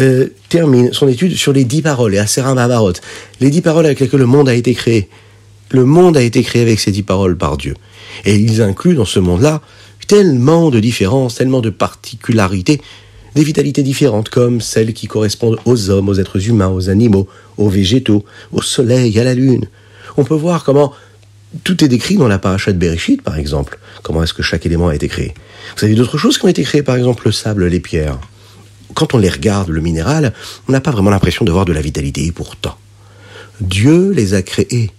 euh, 0.00 0.28
termine 0.48 0.92
son 0.92 1.06
étude 1.08 1.36
sur 1.36 1.52
les 1.52 1.64
dix 1.64 1.82
paroles, 1.82 2.14
et 2.14 2.18
Asera 2.18 2.54
Mahamarot, 2.54 2.94
les 3.40 3.50
dix 3.50 3.60
paroles 3.60 3.86
avec 3.86 4.00
lesquelles 4.00 4.20
le 4.20 4.26
monde 4.26 4.48
a 4.48 4.54
été 4.54 4.74
créé. 4.74 5.08
Le 5.70 5.84
monde 5.84 6.16
a 6.16 6.22
été 6.22 6.42
créé 6.42 6.62
avec 6.62 6.80
ces 6.80 6.90
dix 6.90 7.02
paroles 7.02 7.36
par 7.36 7.56
Dieu. 7.56 7.74
Et 8.24 8.36
ils 8.36 8.62
incluent 8.62 8.94
dans 8.94 9.04
ce 9.04 9.18
monde-là 9.18 9.60
tellement 10.06 10.70
de 10.70 10.80
différences, 10.80 11.36
tellement 11.36 11.60
de 11.60 11.70
particularités, 11.70 12.80
des 13.34 13.44
vitalités 13.44 13.82
différentes, 13.82 14.28
comme 14.28 14.60
celles 14.60 14.92
qui 14.92 15.06
correspondent 15.06 15.58
aux 15.64 15.90
hommes, 15.90 16.08
aux 16.08 16.14
êtres 16.14 16.48
humains, 16.48 16.68
aux 16.68 16.90
animaux, 16.90 17.28
aux 17.56 17.68
végétaux, 17.68 18.24
au 18.52 18.60
soleil, 18.60 19.18
à 19.18 19.24
la 19.24 19.34
lune. 19.34 19.66
On 20.16 20.24
peut 20.24 20.34
voir 20.34 20.64
comment 20.64 20.92
tout 21.64 21.84
est 21.84 21.88
décrit 21.88 22.16
dans 22.16 22.28
la 22.28 22.38
paracha 22.38 22.72
de 22.72 22.78
Bereshit, 22.78 23.22
par 23.22 23.36
exemple. 23.38 23.78
Comment 24.02 24.22
est-ce 24.22 24.34
que 24.34 24.42
chaque 24.42 24.66
élément 24.66 24.88
a 24.88 24.94
été 24.94 25.08
créé 25.08 25.34
Vous 25.76 25.84
avez 25.84 25.94
d'autres 25.94 26.18
choses 26.18 26.38
qui 26.38 26.44
ont 26.44 26.48
été 26.48 26.62
créées, 26.62 26.82
par 26.82 26.96
exemple 26.96 27.26
le 27.26 27.32
sable, 27.32 27.66
les 27.66 27.80
pierres 27.80 28.18
quand 28.94 29.14
on 29.14 29.18
les 29.18 29.28
regarde, 29.28 29.68
le 29.68 29.80
minéral, 29.80 30.32
on 30.68 30.72
n'a 30.72 30.80
pas 30.80 30.90
vraiment 30.90 31.10
l'impression 31.10 31.44
de 31.44 31.52
voir 31.52 31.64
de 31.64 31.72
la 31.72 31.80
vitalité. 31.80 32.24
Et 32.24 32.32
pourtant, 32.32 32.76
Dieu 33.60 34.10
les 34.10 34.34
a 34.34 34.42
créés. 34.42 34.90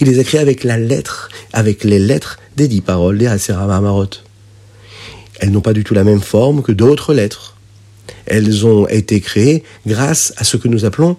Il 0.00 0.08
les 0.08 0.18
a 0.18 0.24
créés 0.24 0.40
avec 0.40 0.64
la 0.64 0.78
lettre, 0.78 1.28
avec 1.52 1.84
les 1.84 1.98
lettres 1.98 2.38
des 2.56 2.68
dix 2.68 2.80
paroles 2.80 3.18
des 3.18 3.26
Asera 3.26 3.66
Marot. 3.80 4.10
Elles 5.40 5.50
n'ont 5.50 5.60
pas 5.60 5.72
du 5.72 5.84
tout 5.84 5.94
la 5.94 6.04
même 6.04 6.20
forme 6.20 6.62
que 6.62 6.72
d'autres 6.72 7.14
lettres. 7.14 7.56
Elles 8.26 8.66
ont 8.66 8.88
été 8.88 9.20
créées 9.20 9.62
grâce 9.86 10.32
à 10.36 10.44
ce 10.44 10.56
que 10.56 10.68
nous 10.68 10.84
appelons 10.84 11.16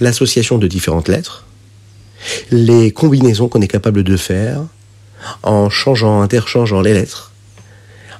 l'association 0.00 0.58
de 0.58 0.66
différentes 0.66 1.08
lettres, 1.08 1.44
les 2.50 2.92
combinaisons 2.92 3.48
qu'on 3.48 3.60
est 3.60 3.68
capable 3.68 4.04
de 4.04 4.16
faire 4.16 4.62
en 5.42 5.70
changeant, 5.70 6.20
interchangeant 6.20 6.80
les 6.80 6.94
lettres, 6.94 7.32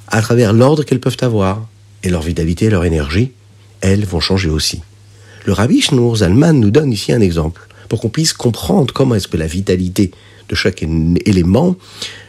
à 0.07 0.21
travers 0.21 0.53
l'ordre 0.53 0.83
qu'elles 0.83 0.99
peuvent 0.99 1.17
avoir 1.21 1.65
et 2.03 2.09
leur 2.09 2.21
vitalité, 2.21 2.69
leur 2.69 2.85
énergie, 2.85 3.31
elles 3.81 4.05
vont 4.05 4.19
changer 4.19 4.49
aussi. 4.49 4.81
Le 5.45 5.53
rabbi 5.53 5.81
Shnur 5.81 6.17
Zalman 6.17 6.53
nous 6.53 6.71
donne 6.71 6.91
ici 6.91 7.11
un 7.11 7.21
exemple 7.21 7.67
pour 7.89 7.99
qu'on 7.99 8.09
puisse 8.09 8.33
comprendre 8.33 8.93
comment 8.93 9.15
est-ce 9.15 9.27
que 9.27 9.37
la 9.37 9.47
vitalité 9.47 10.11
de 10.49 10.55
chaque 10.55 10.83
élément, 11.25 11.75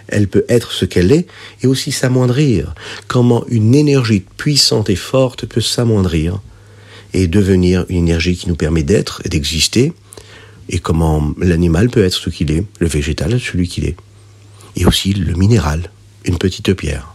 elle 0.08 0.28
peut 0.28 0.44
être 0.48 0.72
ce 0.72 0.84
qu'elle 0.84 1.12
est 1.12 1.26
et 1.62 1.66
aussi 1.66 1.92
s'amoindrir. 1.92 2.74
Comment 3.08 3.44
une 3.48 3.74
énergie 3.74 4.24
puissante 4.36 4.90
et 4.90 4.96
forte 4.96 5.46
peut 5.46 5.60
s'amoindrir 5.60 6.40
et 7.12 7.26
devenir 7.28 7.86
une 7.88 7.98
énergie 7.98 8.36
qui 8.36 8.48
nous 8.48 8.56
permet 8.56 8.82
d'être 8.82 9.22
et 9.24 9.28
d'exister 9.28 9.92
et 10.68 10.78
comment 10.78 11.32
l'animal 11.38 11.90
peut 11.90 12.04
être 12.04 12.14
ce 12.14 12.30
qu'il 12.30 12.50
est, 12.50 12.64
le 12.78 12.86
végétal 12.86 13.38
celui 13.38 13.68
qu'il 13.68 13.84
est. 13.84 13.96
Et 14.76 14.86
aussi 14.86 15.12
le 15.12 15.34
minéral, 15.34 15.90
une 16.24 16.38
petite 16.38 16.72
pierre. 16.74 17.13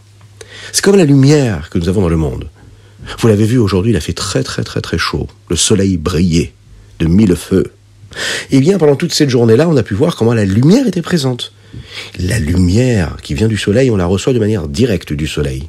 C'est 0.72 0.84
comme 0.84 0.96
la 0.96 1.04
lumière 1.04 1.70
que 1.70 1.78
nous 1.78 1.88
avons 1.88 2.02
dans 2.02 2.08
le 2.08 2.16
monde. 2.16 2.48
Vous 3.18 3.28
l'avez 3.28 3.44
vu 3.44 3.58
aujourd'hui, 3.58 3.92
il 3.92 3.96
a 3.96 4.00
fait 4.00 4.12
très 4.12 4.42
très 4.42 4.62
très 4.62 4.80
très 4.80 4.98
chaud. 4.98 5.26
Le 5.48 5.56
soleil 5.56 5.96
brillait 5.96 6.52
de 6.98 7.06
mille 7.06 7.34
feux. 7.34 7.72
Eh 8.50 8.60
bien, 8.60 8.78
pendant 8.78 8.96
toute 8.96 9.12
cette 9.12 9.30
journée-là, 9.30 9.68
on 9.68 9.76
a 9.76 9.82
pu 9.82 9.94
voir 9.94 10.16
comment 10.16 10.34
la 10.34 10.44
lumière 10.44 10.86
était 10.86 11.02
présente. 11.02 11.52
La 12.18 12.38
lumière 12.38 13.16
qui 13.22 13.34
vient 13.34 13.48
du 13.48 13.56
soleil, 13.56 13.90
on 13.90 13.96
la 13.96 14.06
reçoit 14.06 14.32
de 14.32 14.38
manière 14.38 14.68
directe 14.68 15.12
du 15.12 15.26
soleil. 15.26 15.68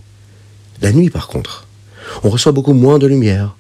La 0.82 0.92
nuit, 0.92 1.10
par 1.10 1.28
contre, 1.28 1.68
on 2.24 2.30
reçoit 2.30 2.52
beaucoup 2.52 2.74
moins 2.74 3.00
de 3.00 3.08
lumière. 3.08 3.56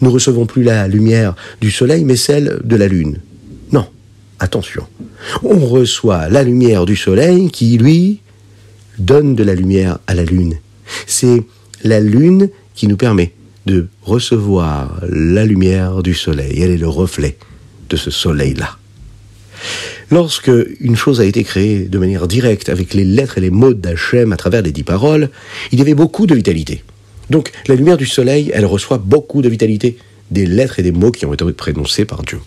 Nous 0.00 0.10
recevons 0.10 0.46
plus 0.46 0.62
la 0.62 0.88
lumière 0.88 1.34
du 1.60 1.70
soleil, 1.70 2.04
mais 2.04 2.16
celle 2.16 2.60
de 2.64 2.76
la 2.76 2.88
lune. 2.88 3.20
Non, 3.72 3.86
attention. 4.40 4.86
On 5.42 5.58
reçoit 5.58 6.28
la 6.28 6.42
lumière 6.42 6.84
du 6.84 6.96
soleil 6.96 7.50
qui, 7.50 7.78
lui, 7.78 8.20
donne 8.98 9.34
de 9.34 9.44
la 9.44 9.54
lumière 9.54 9.98
à 10.06 10.14
la 10.14 10.24
lune. 10.24 10.58
C'est 11.06 11.42
la 11.82 12.00
lune 12.00 12.50
qui 12.74 12.86
nous 12.88 12.96
permet 12.96 13.32
de 13.66 13.88
recevoir 14.02 15.00
la 15.08 15.44
lumière 15.44 16.02
du 16.02 16.14
soleil. 16.14 16.60
Elle 16.62 16.70
est 16.70 16.76
le 16.76 16.88
reflet 16.88 17.36
de 17.88 17.96
ce 17.96 18.10
soleil-là. 18.10 18.78
Lorsque 20.10 20.50
une 20.80 20.96
chose 20.96 21.20
a 21.20 21.24
été 21.24 21.44
créée 21.44 21.84
de 21.84 21.98
manière 21.98 22.28
directe 22.28 22.68
avec 22.68 22.94
les 22.94 23.04
lettres 23.04 23.38
et 23.38 23.40
les 23.40 23.50
mots 23.50 23.72
d'Hachem 23.72 24.32
à 24.32 24.36
travers 24.36 24.62
les 24.62 24.72
dix 24.72 24.82
paroles, 24.82 25.30
il 25.72 25.78
y 25.78 25.82
avait 25.82 25.94
beaucoup 25.94 26.26
de 26.26 26.34
vitalité. 26.34 26.84
Donc 27.30 27.52
la 27.66 27.74
lumière 27.74 27.96
du 27.96 28.06
soleil, 28.06 28.50
elle 28.54 28.66
reçoit 28.66 28.98
beaucoup 28.98 29.40
de 29.40 29.48
vitalité 29.48 29.96
des 30.30 30.46
lettres 30.46 30.78
et 30.78 30.82
des 30.82 30.92
mots 30.92 31.10
qui 31.10 31.24
ont 31.26 31.32
été 31.32 31.50
prononcés 31.52 32.04
par 32.04 32.22
Dieu. 32.22 32.40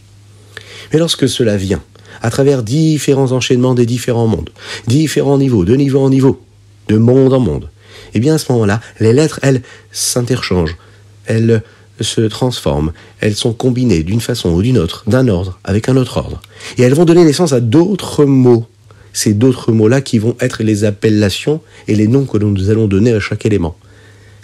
Mais 0.94 1.00
lorsque 1.00 1.28
cela 1.28 1.58
vient 1.58 1.82
à 2.22 2.30
travers 2.30 2.64
différents 2.64 3.32
enchaînements 3.32 3.76
des 3.76 3.86
différents 3.86 4.28
mondes, 4.28 4.50
différents 4.88 5.38
niveaux, 5.38 5.66
de 5.66 5.76
niveau 5.76 6.00
en 6.00 6.10
niveau, 6.10 6.42
de 6.88 6.98
monde 6.98 7.34
en 7.34 7.40
monde, 7.40 7.70
eh 8.14 8.20
bien 8.20 8.36
à 8.36 8.38
ce 8.38 8.52
moment-là, 8.52 8.82
les 9.00 9.14
lettres, 9.14 9.40
elles, 9.44 9.62
s'interchangent, 9.92 10.78
elles 11.26 11.62
se 12.02 12.22
transforment, 12.22 12.92
elles 13.22 13.36
sont 13.36 13.54
combinées 13.54 14.04
d'une 14.04 14.22
façon 14.22 14.50
ou 14.50 14.62
d'une 14.62 14.78
autre, 14.78 15.04
d'un 15.08 15.28
ordre 15.28 15.60
avec 15.64 15.90
un 15.90 15.98
autre 15.98 16.18
ordre. 16.18 16.42
Et 16.78 16.84
elles 16.84 16.94
vont 16.94 17.06
donner 17.06 17.24
naissance 17.24 17.54
à 17.54 17.60
d'autres 17.60 18.26
mots. 18.26 18.68
Ces 19.14 19.34
d'autres 19.34 19.72
mots-là 19.72 20.02
qui 20.02 20.20
vont 20.20 20.36
être 20.40 20.62
les 20.62 20.84
appellations 20.84 21.62
et 21.88 21.96
les 21.96 22.08
noms 22.08 22.26
que 22.26 22.38
nous 22.38 22.70
allons 22.70 22.88
donner 22.88 23.14
à 23.14 23.20
chaque 23.20 23.46
élément. 23.48 23.76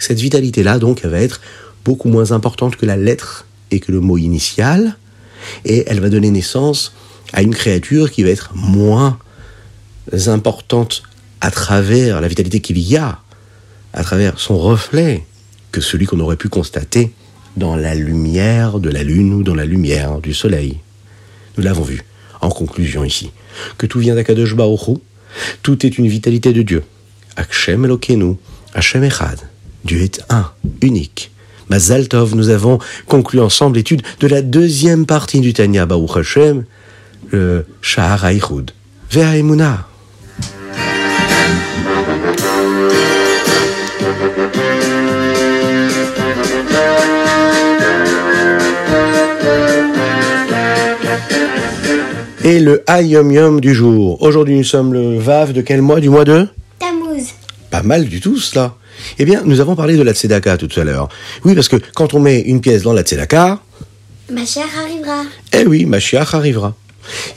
Cette 0.00 0.18
vitalité-là, 0.18 0.78
donc, 0.78 1.02
elle 1.04 1.10
va 1.10 1.20
être 1.20 1.40
beaucoup 1.84 2.08
moins 2.08 2.32
importante 2.32 2.76
que 2.76 2.86
la 2.86 2.96
lettre 2.96 3.46
et 3.70 3.78
que 3.78 3.92
le 3.92 4.00
mot 4.00 4.18
initial, 4.18 4.96
et 5.64 5.84
elle 5.86 6.00
va 6.00 6.08
donner 6.08 6.30
naissance 6.30 6.92
à 7.32 7.42
une 7.42 7.54
créature 7.54 8.10
qui 8.10 8.22
va 8.22 8.30
être 8.30 8.50
moins 8.54 9.18
importante 10.26 11.02
à 11.40 11.50
travers 11.50 12.20
la 12.20 12.28
vitalité 12.28 12.60
qu'il 12.60 12.78
y 12.78 12.96
a, 12.96 13.20
à 13.94 14.04
travers 14.04 14.38
son 14.38 14.58
reflet, 14.58 15.24
que 15.72 15.80
celui 15.80 16.06
qu'on 16.06 16.20
aurait 16.20 16.36
pu 16.36 16.48
constater 16.48 17.12
dans 17.56 17.76
la 17.76 17.94
lumière 17.94 18.78
de 18.80 18.90
la 18.90 19.02
lune 19.02 19.32
ou 19.34 19.42
dans 19.42 19.54
la 19.54 19.64
lumière 19.64 20.20
du 20.20 20.34
soleil. 20.34 20.78
Nous 21.56 21.64
l'avons 21.64 21.82
vu, 21.82 22.02
en 22.40 22.50
conclusion 22.50 23.04
ici, 23.04 23.30
que 23.78 23.86
tout 23.86 24.00
vient 24.00 24.14
d'Akadosh 24.14 24.54
Baruch 24.54 24.98
tout 25.62 25.84
est 25.84 25.98
une 25.98 26.08
vitalité 26.08 26.52
de 26.52 26.62
Dieu. 26.62 26.82
Akshem 27.36 27.84
Elokenu, 27.84 28.36
Hashem 28.74 29.04
Echad. 29.04 29.40
Dieu 29.84 30.00
est 30.00 30.22
un, 30.30 30.50
unique. 30.80 31.30
Mazal 31.68 32.08
Tov, 32.08 32.34
nous 32.34 32.50
avons 32.50 32.78
conclu 33.06 33.40
ensemble 33.40 33.76
l'étude 33.76 34.02
de 34.20 34.26
la 34.26 34.42
deuxième 34.42 35.06
partie 35.06 35.40
du 35.40 35.52
Tanya 35.52 35.86
Baruch 35.86 36.16
Hashem, 36.16 36.64
le 37.30 37.66
Shahar 37.82 38.24
Haïchoud. 38.24 38.70
Ve'aimuna. 39.10 39.88
Et 52.46 52.60
le 52.60 52.84
Hayom 52.86 53.32
Yom 53.32 53.58
du 53.58 53.72
jour. 53.72 54.20
Aujourd'hui, 54.20 54.58
nous 54.58 54.64
sommes 54.64 54.92
le 54.92 55.18
Vav 55.18 55.54
de 55.54 55.62
quel 55.62 55.80
mois 55.80 55.98
Du 55.98 56.10
mois 56.10 56.26
de? 56.26 56.46
Tammuz. 56.78 57.28
Pas 57.70 57.82
mal 57.82 58.04
du 58.04 58.20
tout, 58.20 58.36
cela. 58.36 58.74
Eh 59.18 59.24
bien, 59.24 59.40
nous 59.46 59.60
avons 59.60 59.74
parlé 59.74 59.96
de 59.96 60.02
la 60.02 60.12
tzedaka 60.12 60.58
tout 60.58 60.68
à 60.78 60.84
l'heure. 60.84 61.08
Oui, 61.46 61.54
parce 61.54 61.70
que 61.70 61.76
quand 61.94 62.12
on 62.12 62.20
met 62.20 62.40
une 62.40 62.60
pièce 62.60 62.82
dans 62.82 62.92
la 62.92 63.00
tzedaka... 63.00 63.60
Mashiach 64.30 64.66
arrivera. 64.78 65.22
Eh 65.54 65.66
oui, 65.66 65.86
Mashiach 65.86 66.34
arrivera. 66.34 66.74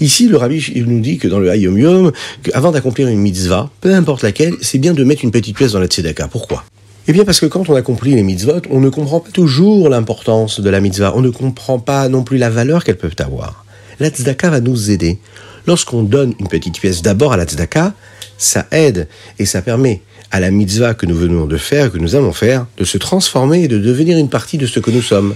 Ici, 0.01 0.27
le 0.27 0.35
rabbi 0.35 0.57
il 0.75 0.87
nous 0.87 0.99
dit 0.99 1.17
que 1.17 1.29
dans 1.29 1.39
le 1.39 1.51
Hayom 1.51 1.77
Yom, 1.77 2.11
qu'avant 2.43 2.71
d'accomplir 2.73 3.07
une 3.07 3.19
mitzvah, 3.19 3.69
peu 3.79 3.95
importe 3.95 4.23
laquelle, 4.23 4.55
c'est 4.59 4.77
bien 4.77 4.93
de 4.93 5.05
mettre 5.05 5.23
une 5.23 5.31
petite 5.31 5.55
pièce 5.55 5.71
dans 5.71 5.79
la 5.79 5.87
tzedaka. 5.87 6.27
Pourquoi? 6.27 6.65
Eh 7.07 7.13
bien 7.13 7.23
parce 7.23 7.39
que 7.39 7.45
quand 7.45 7.69
on 7.69 7.75
accomplit 7.75 8.13
les 8.13 8.23
mitzvot, 8.23 8.59
on 8.69 8.81
ne 8.81 8.89
comprend 8.89 9.21
pas 9.21 9.31
toujours 9.31 9.87
l'importance 9.87 10.59
de 10.59 10.69
la 10.69 10.81
mitzvah, 10.81 11.13
on 11.15 11.21
ne 11.21 11.29
comprend 11.29 11.79
pas 11.79 12.09
non 12.09 12.23
plus 12.25 12.37
la 12.37 12.49
valeur 12.49 12.83
qu'elles 12.83 12.97
peuvent 12.97 13.15
avoir 13.19 13.63
la 13.99 14.09
tzedaka 14.09 14.49
va 14.49 14.59
nous 14.61 14.91
aider. 14.91 15.19
Lorsqu'on 15.65 16.03
donne 16.03 16.33
une 16.39 16.47
petite 16.47 16.79
pièce 16.79 17.01
d'abord 17.01 17.33
à 17.33 17.37
la 17.37 17.45
tzedaka, 17.45 17.93
ça 18.37 18.67
aide 18.71 19.07
et 19.39 19.45
ça 19.45 19.61
permet 19.61 20.01
à 20.31 20.39
la 20.39 20.51
mitzvah 20.51 20.93
que 20.93 21.05
nous 21.05 21.15
venons 21.15 21.45
de 21.45 21.57
faire, 21.57 21.91
que 21.91 21.97
nous 21.97 22.15
allons 22.15 22.33
faire, 22.33 22.65
de 22.77 22.83
se 22.83 22.97
transformer 22.97 23.63
et 23.63 23.67
de 23.67 23.77
devenir 23.77 24.17
une 24.17 24.29
partie 24.29 24.57
de 24.57 24.65
ce 24.65 24.79
que 24.79 24.91
nous 24.91 25.01
sommes. 25.01 25.35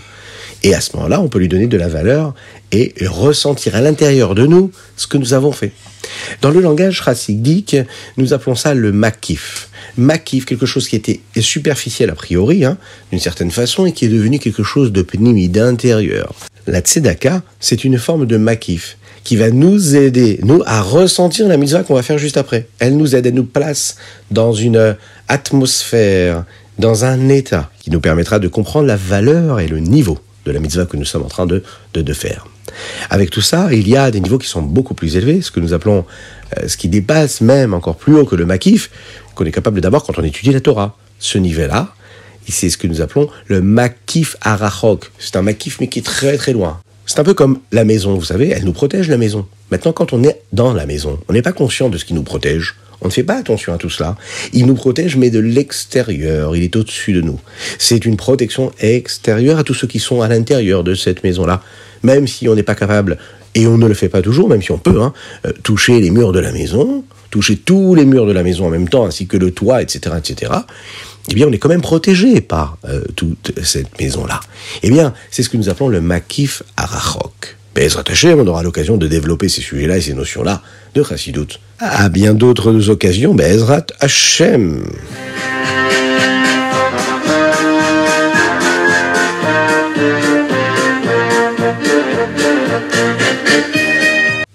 Et 0.63 0.75
à 0.75 0.81
ce 0.81 0.95
moment-là, 0.95 1.19
on 1.21 1.27
peut 1.27 1.39
lui 1.39 1.47
donner 1.47 1.67
de 1.67 1.77
la 1.77 1.87
valeur 1.87 2.35
et 2.71 2.93
ressentir 3.07 3.75
à 3.75 3.81
l'intérieur 3.81 4.35
de 4.35 4.45
nous 4.45 4.71
ce 4.95 5.07
que 5.07 5.17
nous 5.17 5.33
avons 5.33 5.51
fait. 5.51 5.71
Dans 6.41 6.51
le 6.51 6.59
langage 6.59 7.01
chassidique, 7.03 7.75
nous 8.17 8.33
appelons 8.33 8.55
ça 8.55 8.73
le 8.73 8.91
makif. 8.91 9.69
Makif, 9.97 10.45
quelque 10.45 10.65
chose 10.65 10.87
qui 10.87 10.95
était 10.95 11.19
superficiel 11.39 12.09
a 12.09 12.15
priori, 12.15 12.65
hein, 12.65 12.77
d'une 13.11 13.19
certaine 13.19 13.51
façon, 13.51 13.85
et 13.85 13.91
qui 13.91 14.05
est 14.05 14.09
devenu 14.09 14.39
quelque 14.39 14.63
chose 14.63 14.91
de 14.91 15.01
pnimi, 15.01 15.49
d'intérieur. 15.49 16.33
La 16.67 16.79
tzedaka, 16.79 17.41
c'est 17.59 17.83
une 17.83 17.97
forme 17.97 18.25
de 18.25 18.37
makif 18.37 18.97
qui 19.23 19.35
va 19.35 19.51
nous 19.51 19.95
aider, 19.95 20.39
nous, 20.43 20.63
à 20.65 20.81
ressentir 20.81 21.47
la 21.47 21.57
mitzvah 21.57 21.83
qu'on 21.83 21.93
va 21.93 22.03
faire 22.03 22.17
juste 22.17 22.37
après. 22.37 22.67
Elle 22.79 22.97
nous 22.97 23.15
aide, 23.15 23.25
elle 23.25 23.33
nous 23.33 23.45
place 23.45 23.97
dans 24.31 24.53
une 24.53 24.95
atmosphère, 25.27 26.45
dans 26.79 27.05
un 27.05 27.29
état 27.29 27.69
qui 27.79 27.91
nous 27.91 28.01
permettra 28.01 28.39
de 28.39 28.47
comprendre 28.47 28.87
la 28.87 28.95
valeur 28.95 29.59
et 29.59 29.67
le 29.67 29.79
niveau 29.79 30.17
de 30.45 30.51
la 30.51 30.59
mitzvah 30.59 30.85
que 30.85 30.97
nous 30.97 31.05
sommes 31.05 31.23
en 31.23 31.27
train 31.27 31.45
de, 31.45 31.63
de, 31.93 32.13
faire. 32.13 32.47
Avec 33.09 33.29
tout 33.29 33.41
ça, 33.41 33.69
il 33.71 33.87
y 33.87 33.95
a 33.95 34.09
des 34.09 34.19
niveaux 34.19 34.39
qui 34.39 34.47
sont 34.47 34.61
beaucoup 34.61 34.95
plus 34.95 35.15
élevés, 35.15 35.41
ce 35.41 35.51
que 35.51 35.59
nous 35.59 35.73
appelons, 35.73 36.05
ce 36.67 36.77
qui 36.77 36.87
dépasse 36.87 37.41
même 37.41 37.73
encore 37.73 37.95
plus 37.95 38.15
haut 38.15 38.25
que 38.25 38.35
le 38.35 38.45
makif, 38.45 38.89
qu'on 39.35 39.45
est 39.45 39.51
capable 39.51 39.81
d'avoir 39.81 40.03
quand 40.03 40.17
on 40.17 40.23
étudie 40.23 40.51
la 40.51 40.61
Torah. 40.61 40.97
Ce 41.19 41.37
niveau-là, 41.37 41.93
c'est 42.47 42.69
ce 42.69 42.77
que 42.77 42.87
nous 42.87 43.01
appelons 43.01 43.29
le 43.47 43.61
makif 43.61 44.35
arachok. 44.41 45.11
C'est 45.19 45.35
un 45.35 45.41
makif 45.41 45.79
mais 45.79 45.87
qui 45.87 45.99
est 45.99 46.03
très 46.03 46.37
très 46.37 46.53
loin. 46.53 46.79
C'est 47.05 47.19
un 47.19 47.23
peu 47.23 47.33
comme 47.33 47.59
la 47.71 47.83
maison, 47.83 48.15
vous 48.15 48.25
savez, 48.25 48.49
elle 48.49 48.63
nous 48.63 48.73
protège 48.73 49.09
la 49.09 49.17
maison. 49.17 49.45
Maintenant, 49.69 49.91
quand 49.93 50.13
on 50.13 50.23
est 50.23 50.41
dans 50.53 50.73
la 50.73 50.85
maison, 50.85 51.19
on 51.27 51.33
n'est 51.33 51.41
pas 51.41 51.51
conscient 51.51 51.89
de 51.89 51.97
ce 51.97 52.05
qui 52.05 52.13
nous 52.13 52.23
protège. 52.23 52.75
On 53.01 53.07
ne 53.07 53.11
fait 53.11 53.23
pas 53.23 53.37
attention 53.37 53.73
à 53.73 53.77
tout 53.77 53.89
cela. 53.89 54.15
Il 54.53 54.67
nous 54.67 54.75
protège, 54.75 55.17
mais 55.17 55.31
de 55.31 55.39
l'extérieur. 55.39 56.55
Il 56.55 56.63
est 56.63 56.75
au-dessus 56.75 57.13
de 57.13 57.21
nous. 57.21 57.39
C'est 57.79 58.05
une 58.05 58.15
protection 58.15 58.71
extérieure 58.79 59.57
à 59.57 59.63
tous 59.63 59.73
ceux 59.73 59.87
qui 59.87 59.99
sont 59.99 60.21
à 60.21 60.27
l'intérieur 60.27 60.83
de 60.83 60.93
cette 60.93 61.23
maison-là. 61.23 61.63
Même 62.03 62.27
si 62.27 62.47
on 62.47 62.53
n'est 62.53 62.63
pas 62.63 62.75
capable, 62.75 63.17
et 63.55 63.67
on 63.67 63.77
ne 63.77 63.87
le 63.87 63.93
fait 63.93 64.09
pas 64.09 64.21
toujours, 64.21 64.49
même 64.49 64.61
si 64.61 64.71
on 64.71 64.77
peut, 64.77 65.01
hein, 65.01 65.13
euh, 65.45 65.51
toucher 65.63 65.99
les 65.99 66.09
murs 66.09 66.31
de 66.31 66.39
la 66.39 66.51
maison, 66.51 67.03
toucher 67.29 67.57
tous 67.57 67.95
les 67.95 68.05
murs 68.05 68.25
de 68.25 68.31
la 68.31 68.43
maison 68.43 68.67
en 68.67 68.69
même 68.69 68.89
temps, 68.89 69.05
ainsi 69.05 69.27
que 69.27 69.37
le 69.37 69.51
toit, 69.51 69.81
etc., 69.81 70.15
etc., 70.17 70.51
eh 71.29 71.35
bien, 71.35 71.47
on 71.47 71.51
est 71.51 71.59
quand 71.59 71.69
même 71.69 71.81
protégé 71.81 72.41
par 72.41 72.77
euh, 72.85 73.03
toute 73.15 73.51
cette 73.63 73.99
maison-là. 73.99 74.39
Eh 74.81 74.89
bien, 74.89 75.13
c'est 75.29 75.43
ce 75.43 75.49
que 75.49 75.57
nous 75.57 75.69
appelons 75.69 75.87
le 75.87 76.01
makif 76.01 76.63
arachok. 76.77 77.57
Bezrat 77.75 78.03
Hashem, 78.09 78.39
on 78.39 78.47
aura 78.47 78.63
l'occasion 78.63 78.97
de 78.97 79.07
développer 79.07 79.47
ces 79.47 79.61
sujets-là 79.61 79.97
et 79.97 80.01
ces 80.01 80.13
notions-là 80.13 80.61
de 80.93 81.03
Chassidut. 81.03 81.59
À 81.79 82.09
bien 82.09 82.33
d'autres 82.33 82.89
occasions, 82.89 83.33
Bezrat 83.33 83.85
Hashem. 83.99 84.83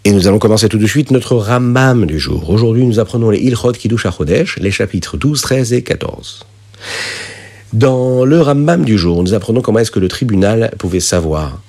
Et 0.07 0.13
nous 0.13 0.29
allons 0.29 0.39
commencer 0.39 0.69
tout 0.69 0.79
de 0.79 0.87
suite 0.87 1.11
notre 1.11 1.35
Rambam 1.35 2.07
du 2.07 2.21
jour. 2.21 2.49
Aujourd'hui, 2.49 2.87
nous 2.87 3.01
apprenons 3.01 3.29
les 3.29 3.41
Ilchot 3.41 3.73
Kiddush 3.73 4.07
HaChodesh, 4.07 4.57
les 4.61 4.71
chapitres 4.71 5.17
12, 5.17 5.41
13 5.41 5.73
et 5.73 5.83
14. 5.83 6.47
Dans 7.73 8.25
le 8.25 8.41
Rambam 8.41 8.85
du 8.85 8.97
jour, 8.99 9.21
nous 9.25 9.35
apprenons 9.35 9.63
comment 9.63 9.81
est-ce 9.81 9.91
que 9.91 9.99
le 9.99 10.07
tribunal 10.07 10.73
pouvait 10.79 11.01
savoir 11.01 11.61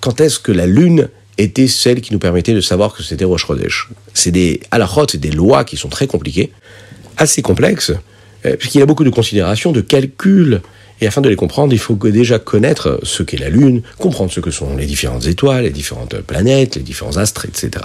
quand 0.00 0.20
est-ce 0.20 0.38
que 0.38 0.52
la 0.52 0.68
lune 0.68 1.08
était 1.36 1.66
celle 1.66 2.00
qui 2.00 2.12
nous 2.12 2.20
permettait 2.20 2.54
de 2.54 2.60
savoir 2.60 2.94
que 2.94 3.02
c'était 3.02 3.24
Rosh 3.24 3.46
Chodesh. 3.46 3.88
C'est 4.14 4.30
des 4.30 4.60
c'est 5.08 5.20
des 5.20 5.32
lois 5.32 5.64
qui 5.64 5.76
sont 5.76 5.88
très 5.88 6.06
compliquées, 6.06 6.52
assez 7.16 7.42
complexes, 7.42 7.92
euh, 8.46 8.54
puisqu'il 8.54 8.78
y 8.78 8.82
a 8.82 8.86
beaucoup 8.86 9.02
de 9.02 9.10
considérations, 9.10 9.72
de 9.72 9.80
calculs, 9.80 10.60
et 11.00 11.06
afin 11.06 11.20
de 11.20 11.28
les 11.28 11.36
comprendre, 11.36 11.72
il 11.72 11.78
faut 11.78 11.94
déjà 11.94 12.38
connaître 12.38 13.00
ce 13.02 13.22
qu'est 13.22 13.38
la 13.38 13.48
Lune, 13.48 13.82
comprendre 13.98 14.30
ce 14.30 14.40
que 14.40 14.50
sont 14.50 14.76
les 14.76 14.86
différentes 14.86 15.26
étoiles, 15.26 15.64
les 15.64 15.70
différentes 15.70 16.16
planètes, 16.20 16.76
les 16.76 16.82
différents 16.82 17.16
astres, 17.16 17.46
etc. 17.46 17.84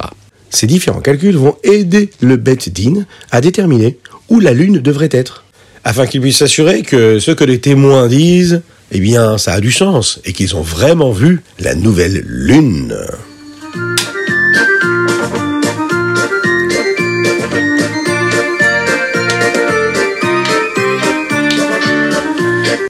Ces 0.49 0.67
différents 0.67 1.01
calculs 1.01 1.37
vont 1.37 1.57
aider 1.63 2.09
le 2.21 2.37
Bet 2.37 2.57
Din 2.67 3.05
à 3.31 3.41
déterminer 3.41 3.97
où 4.29 4.39
la 4.39 4.53
Lune 4.53 4.79
devrait 4.79 5.09
être 5.11 5.45
afin 5.85 6.07
qu'ils 6.07 6.19
puissent 6.19 6.39
s'assurer 6.39 6.81
que 6.81 7.19
ce 7.19 7.31
que 7.31 7.43
les 7.43 7.59
témoins 7.59 8.07
disent, 8.07 8.63
eh 8.91 8.99
bien, 8.99 9.37
ça 9.37 9.53
a 9.53 9.61
du 9.61 9.71
sens 9.71 10.19
et 10.25 10.33
qu'ils 10.33 10.55
ont 10.55 10.61
vraiment 10.61 11.11
vu 11.11 11.41
la 11.59 11.75
nouvelle 11.75 12.23
lune. 12.25 12.95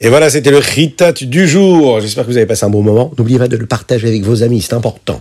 Et 0.06 0.08
voilà, 0.08 0.30
c'était 0.30 0.52
le 0.52 0.58
Ritat 0.58 1.14
du 1.22 1.48
jour. 1.48 1.98
J'espère 2.00 2.24
que 2.24 2.30
vous 2.30 2.36
avez 2.36 2.46
passé 2.46 2.64
un 2.64 2.70
bon 2.70 2.80
moment. 2.80 3.10
N'oubliez 3.18 3.40
pas 3.40 3.48
de 3.48 3.56
le 3.56 3.66
partager 3.66 4.06
avec 4.06 4.22
vos 4.22 4.44
amis, 4.44 4.62
c'est 4.62 4.74
important. 4.74 5.20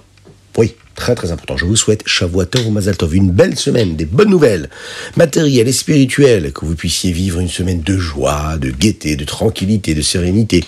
Oui, 0.59 0.75
très 0.93 1.15
très 1.15 1.31
important. 1.31 1.57
Je 1.57 1.65
vous 1.65 1.75
souhaite 1.75 2.03
Shavuatov 2.05 2.67
ou 2.67 2.69
Mazaltov, 2.69 3.15
une 3.15 3.31
belle 3.31 3.57
semaine, 3.57 3.95
des 3.95 4.05
bonnes 4.05 4.29
nouvelles, 4.29 4.69
matérielles 5.17 5.67
et 5.67 5.71
spirituelles, 5.71 6.51
que 6.51 6.65
vous 6.65 6.75
puissiez 6.75 7.11
vivre 7.11 7.39
une 7.39 7.49
semaine 7.49 7.81
de 7.81 7.97
joie, 7.97 8.57
de 8.61 8.69
gaieté, 8.69 9.15
de 9.15 9.25
tranquillité, 9.25 9.95
de 9.95 10.03
sérénité. 10.03 10.63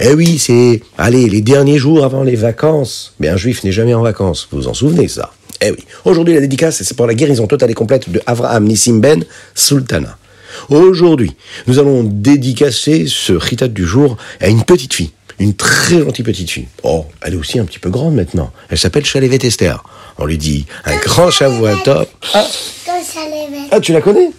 Eh 0.00 0.12
oui, 0.12 0.40
c'est, 0.40 0.82
allez, 0.98 1.28
les 1.28 1.40
derniers 1.40 1.78
jours 1.78 2.04
avant 2.04 2.24
les 2.24 2.34
vacances. 2.34 3.14
Mais 3.20 3.28
un 3.28 3.36
juif 3.36 3.62
n'est 3.62 3.70
jamais 3.70 3.94
en 3.94 4.02
vacances, 4.02 4.48
vous 4.50 4.62
vous 4.62 4.66
en 4.66 4.74
souvenez 4.74 5.06
ça? 5.06 5.30
Eh 5.64 5.70
oui, 5.70 5.84
aujourd'hui 6.04 6.34
la 6.34 6.40
dédicace, 6.40 6.82
c'est 6.82 6.96
pour 6.96 7.06
la 7.06 7.14
guérison 7.14 7.46
totale 7.46 7.70
et 7.70 7.74
complète 7.74 8.10
de 8.10 8.20
Avraham 8.26 8.64
Nissim 8.64 8.98
Ben 8.98 9.24
Sultana. 9.54 10.18
Aujourd'hui, 10.68 11.32
nous 11.66 11.78
allons 11.78 12.02
dédicacer 12.04 13.06
ce 13.08 13.32
ritat 13.32 13.68
du 13.68 13.86
jour 13.86 14.16
à 14.40 14.48
une 14.48 14.64
petite 14.64 14.94
fille. 14.94 15.10
Une 15.38 15.54
très 15.54 16.00
gentille 16.00 16.24
petite 16.24 16.50
fille. 16.50 16.68
Oh, 16.82 17.06
elle 17.20 17.34
est 17.34 17.36
aussi 17.36 17.58
un 17.58 17.64
petit 17.64 17.78
peu 17.78 17.90
grande 17.90 18.14
maintenant. 18.14 18.52
Elle 18.68 18.78
s'appelle 18.78 19.04
Chalevet 19.04 19.38
Esther. 19.42 19.82
On 20.18 20.26
lui 20.26 20.38
dit 20.38 20.66
un 20.84 20.96
grand 20.96 21.30
top. 21.84 22.08
Ah. 22.34 22.46
Comme 22.84 22.94
Chalevet. 23.02 23.68
Ah, 23.70 23.80
tu 23.80 23.92
la 23.92 24.00
connais? 24.00 24.30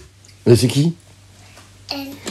Mais 0.45 0.55
c'est 0.55 0.67
qui? 0.67 0.93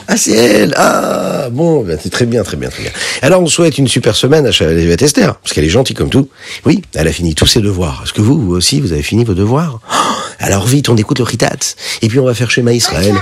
Ah, 0.08 0.16
c'est 0.16 0.32
elle 0.32 0.74
Ah, 0.76 1.48
bon, 1.50 1.82
ben, 1.84 1.98
c'est 2.02 2.10
très 2.10 2.26
bien, 2.26 2.42
très 2.42 2.56
bien, 2.56 2.68
très 2.68 2.82
bien. 2.82 2.92
Alors, 3.22 3.40
on 3.42 3.46
souhaite 3.46 3.78
une 3.78 3.88
super 3.88 4.16
semaine 4.16 4.46
à 4.46 4.52
Chalevet 4.52 4.96
Esther, 5.04 5.36
parce 5.36 5.52
qu'elle 5.54 5.64
est 5.64 5.68
gentille 5.70 5.96
comme 5.96 6.10
tout. 6.10 6.28
Oui, 6.64 6.82
elle 6.94 7.08
a 7.08 7.12
fini 7.12 7.34
tous 7.34 7.46
ses 7.46 7.60
devoirs. 7.60 8.02
Est-ce 8.04 8.12
que 8.12 8.20
vous, 8.20 8.40
vous 8.40 8.54
aussi, 8.54 8.80
vous 8.80 8.92
avez 8.92 9.02
fini 9.02 9.24
vos 9.24 9.34
devoirs? 9.34 9.80
Oh, 9.90 9.94
Alors 10.40 10.66
vite, 10.66 10.88
on 10.88 10.96
écoute 10.96 11.18
le 11.18 11.24
ritat. 11.24 11.50
Et 12.02 12.08
puis 12.08 12.18
on 12.18 12.24
va 12.24 12.34
faire 12.34 12.50
schéma 12.50 12.72
Israël. 12.72 13.14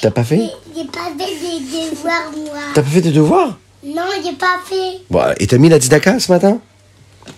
T'as 0.00 0.10
pas 0.10 0.24
fait? 0.24 0.40
J'ai 0.76 0.84
pas 0.86 1.10
fait 1.16 1.30
des 1.60 1.90
devoirs, 1.90 2.30
moi. 2.36 2.58
T'as 2.74 2.82
pas 2.82 2.88
fait 2.90 3.02
tes 3.02 3.10
devoirs? 3.12 3.56
Non, 3.84 4.02
j'ai 4.24 4.32
pas 4.32 4.58
fait. 4.68 5.00
Bon, 5.10 5.22
et 5.38 5.46
t'as 5.46 5.58
mis 5.58 5.68
la 5.68 5.78
tzedaka 5.78 6.18
ce 6.18 6.32
matin? 6.32 6.58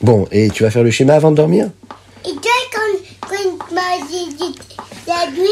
Bon, 0.00 0.26
et 0.32 0.48
tu 0.50 0.62
vas 0.62 0.70
faire 0.70 0.82
le 0.82 0.90
schéma 0.90 1.14
avant 1.14 1.30
de 1.30 1.36
dormir? 1.36 1.68
Et 2.26 2.30
toi, 2.32 2.50
quand, 2.72 3.28
quand 3.28 3.74
m'a 3.74 3.80
la 5.06 5.30
nuit, 5.30 5.50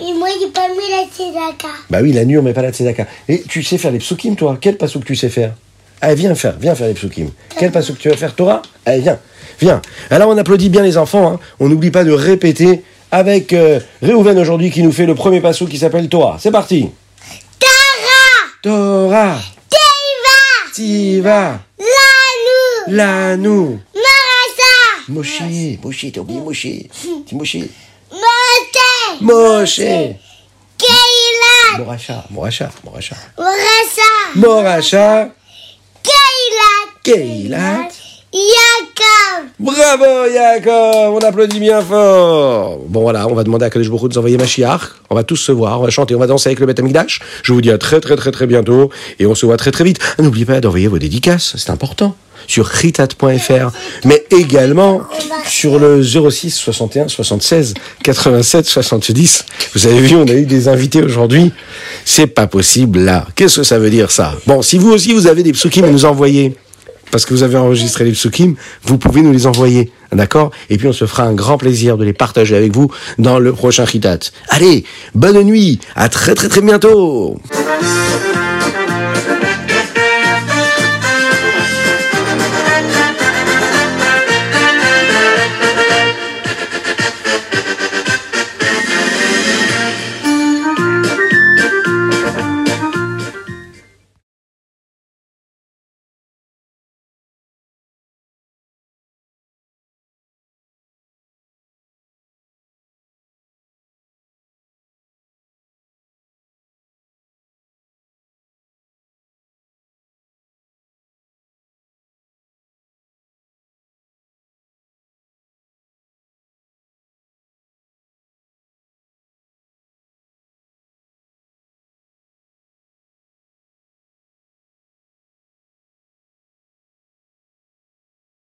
et 0.00 0.12
moi, 0.12 0.28
j'ai 0.40 0.48
pas 0.48 0.68
mis 0.68 0.90
la 0.90 1.04
tzedaka. 1.06 1.68
Bah 1.88 1.98
oui, 2.02 2.12
la 2.12 2.24
nuit, 2.24 2.36
on 2.36 2.42
met 2.42 2.52
pas 2.52 2.62
la 2.62 2.72
tzedaka. 2.72 3.06
Et 3.28 3.42
tu 3.42 3.62
sais 3.62 3.78
faire 3.78 3.92
les 3.92 3.98
psukim, 3.98 4.34
toi 4.34 4.58
Quel 4.60 4.76
pasouk 4.76 5.04
tu 5.04 5.14
sais 5.14 5.28
faire 5.28 5.54
Allez, 6.00 6.16
viens 6.16 6.34
faire, 6.34 6.56
viens 6.58 6.74
faire 6.74 6.88
les 6.88 6.94
psukim. 6.94 7.30
Quel 7.56 7.70
pasouk 7.70 7.98
tu 7.98 8.08
vas 8.08 8.16
faire 8.16 8.34
Torah 8.34 8.62
Allez, 8.84 9.02
viens, 9.02 9.18
viens. 9.60 9.80
Alors, 10.10 10.30
on 10.30 10.36
applaudit 10.36 10.68
bien 10.68 10.82
les 10.82 10.98
enfants. 10.98 11.32
Hein. 11.32 11.40
On 11.60 11.68
n'oublie 11.68 11.92
pas 11.92 12.02
de 12.04 12.10
répéter 12.10 12.82
avec 13.12 13.52
euh, 13.52 13.78
Réhouven 14.02 14.36
aujourd'hui 14.38 14.72
qui 14.72 14.82
nous 14.82 14.90
fait 14.90 15.06
le 15.06 15.14
premier 15.14 15.40
pasouk 15.40 15.68
qui 15.68 15.78
s'appelle 15.78 16.08
Torah. 16.08 16.38
C'est 16.40 16.50
parti 16.50 16.90
Tara, 17.60 18.50
Torah, 18.62 19.38
Teiva, 19.70 20.72
Tiva, 20.74 21.60
Lanou, 21.78 22.96
Lanou, 22.96 23.80
Marasa, 23.94 25.08
Moshe, 25.08 25.78
Moshe, 25.82 26.06
t'as 26.12 26.20
oublié 26.20 26.40
Moshe 26.40 26.66
Dis 27.26 27.68
Moshe. 29.20 30.18
Keilat, 30.78 31.78
Moracha, 31.78 32.24
Moracha, 32.30 32.70
Moracha. 32.84 33.16
Morasa, 33.36 34.34
Moracha, 34.34 35.32
Keilat, 36.02 36.88
Keilat. 37.02 38.03
Yaakov, 38.34 39.46
Bravo 39.60 40.26
Yaakov, 40.28 41.14
on 41.14 41.18
applaudit 41.20 41.60
bien 41.60 41.80
fort. 41.80 42.80
Bon 42.88 43.02
voilà, 43.02 43.28
on 43.28 43.34
va 43.34 43.44
demander 43.44 43.64
à 43.64 43.70
Kadesh 43.70 43.86
Hu 43.86 43.90
de 43.90 44.08
nous 44.08 44.18
envoyer 44.18 44.36
Mashiach. 44.36 44.80
On 45.08 45.14
va 45.14 45.22
tous 45.22 45.36
se 45.36 45.52
voir, 45.52 45.80
on 45.80 45.84
va 45.84 45.90
chanter, 45.90 46.16
on 46.16 46.18
va 46.18 46.26
danser 46.26 46.48
avec 46.48 46.58
le 46.58 46.66
Beth 46.66 46.80
Amikdash. 46.80 47.20
Je 47.44 47.52
vous 47.52 47.60
dis 47.60 47.70
à 47.70 47.78
très 47.78 48.00
très 48.00 48.16
très 48.16 48.32
très 48.32 48.48
bientôt 48.48 48.90
et 49.20 49.26
on 49.26 49.36
se 49.36 49.46
voit 49.46 49.56
très 49.56 49.70
très 49.70 49.84
vite. 49.84 50.00
N'oubliez 50.18 50.46
pas 50.46 50.60
d'envoyer 50.60 50.88
vos 50.88 50.98
dédicaces, 50.98 51.54
c'est 51.56 51.70
important. 51.70 52.16
Sur 52.48 52.66
ritat.fr, 52.66 53.70
mais 54.04 54.24
également 54.32 55.02
sur 55.46 55.78
le 55.78 56.02
06 56.02 56.50
61 56.50 57.06
76 57.06 57.74
87 58.02 58.66
70. 58.66 59.46
Vous 59.74 59.86
avez 59.86 60.00
vu, 60.00 60.16
on 60.16 60.26
a 60.26 60.32
eu 60.32 60.44
des 60.44 60.66
invités 60.66 61.02
aujourd'hui. 61.02 61.52
C'est 62.04 62.26
pas 62.26 62.48
possible 62.48 62.98
là. 62.98 63.28
Qu'est-ce 63.36 63.58
que 63.58 63.62
ça 63.62 63.78
veut 63.78 63.90
dire 63.90 64.10
ça? 64.10 64.34
Bon, 64.46 64.60
si 64.60 64.76
vous 64.76 64.90
aussi 64.90 65.12
vous 65.14 65.28
avez 65.28 65.44
des 65.44 65.52
psukim 65.52 65.84
à 65.84 65.90
nous 65.90 66.04
envoyer, 66.04 66.56
parce 67.14 67.26
que 67.26 67.32
vous 67.32 67.44
avez 67.44 67.56
enregistré 67.56 68.04
les 68.04 68.10
psukim, 68.10 68.56
vous 68.82 68.98
pouvez 68.98 69.22
nous 69.22 69.30
les 69.30 69.46
envoyer, 69.46 69.92
d'accord? 70.10 70.50
Et 70.68 70.78
puis 70.78 70.88
on 70.88 70.92
se 70.92 71.06
fera 71.06 71.22
un 71.22 71.32
grand 71.32 71.58
plaisir 71.58 71.96
de 71.96 72.04
les 72.04 72.12
partager 72.12 72.56
avec 72.56 72.72
vous 72.72 72.90
dans 73.18 73.38
le 73.38 73.52
prochain 73.52 73.84
Ritat. 73.84 74.18
Allez, 74.48 74.82
bonne 75.14 75.40
nuit, 75.44 75.78
à 75.94 76.08
très 76.08 76.34
très 76.34 76.48
très 76.48 76.60
bientôt 76.60 77.38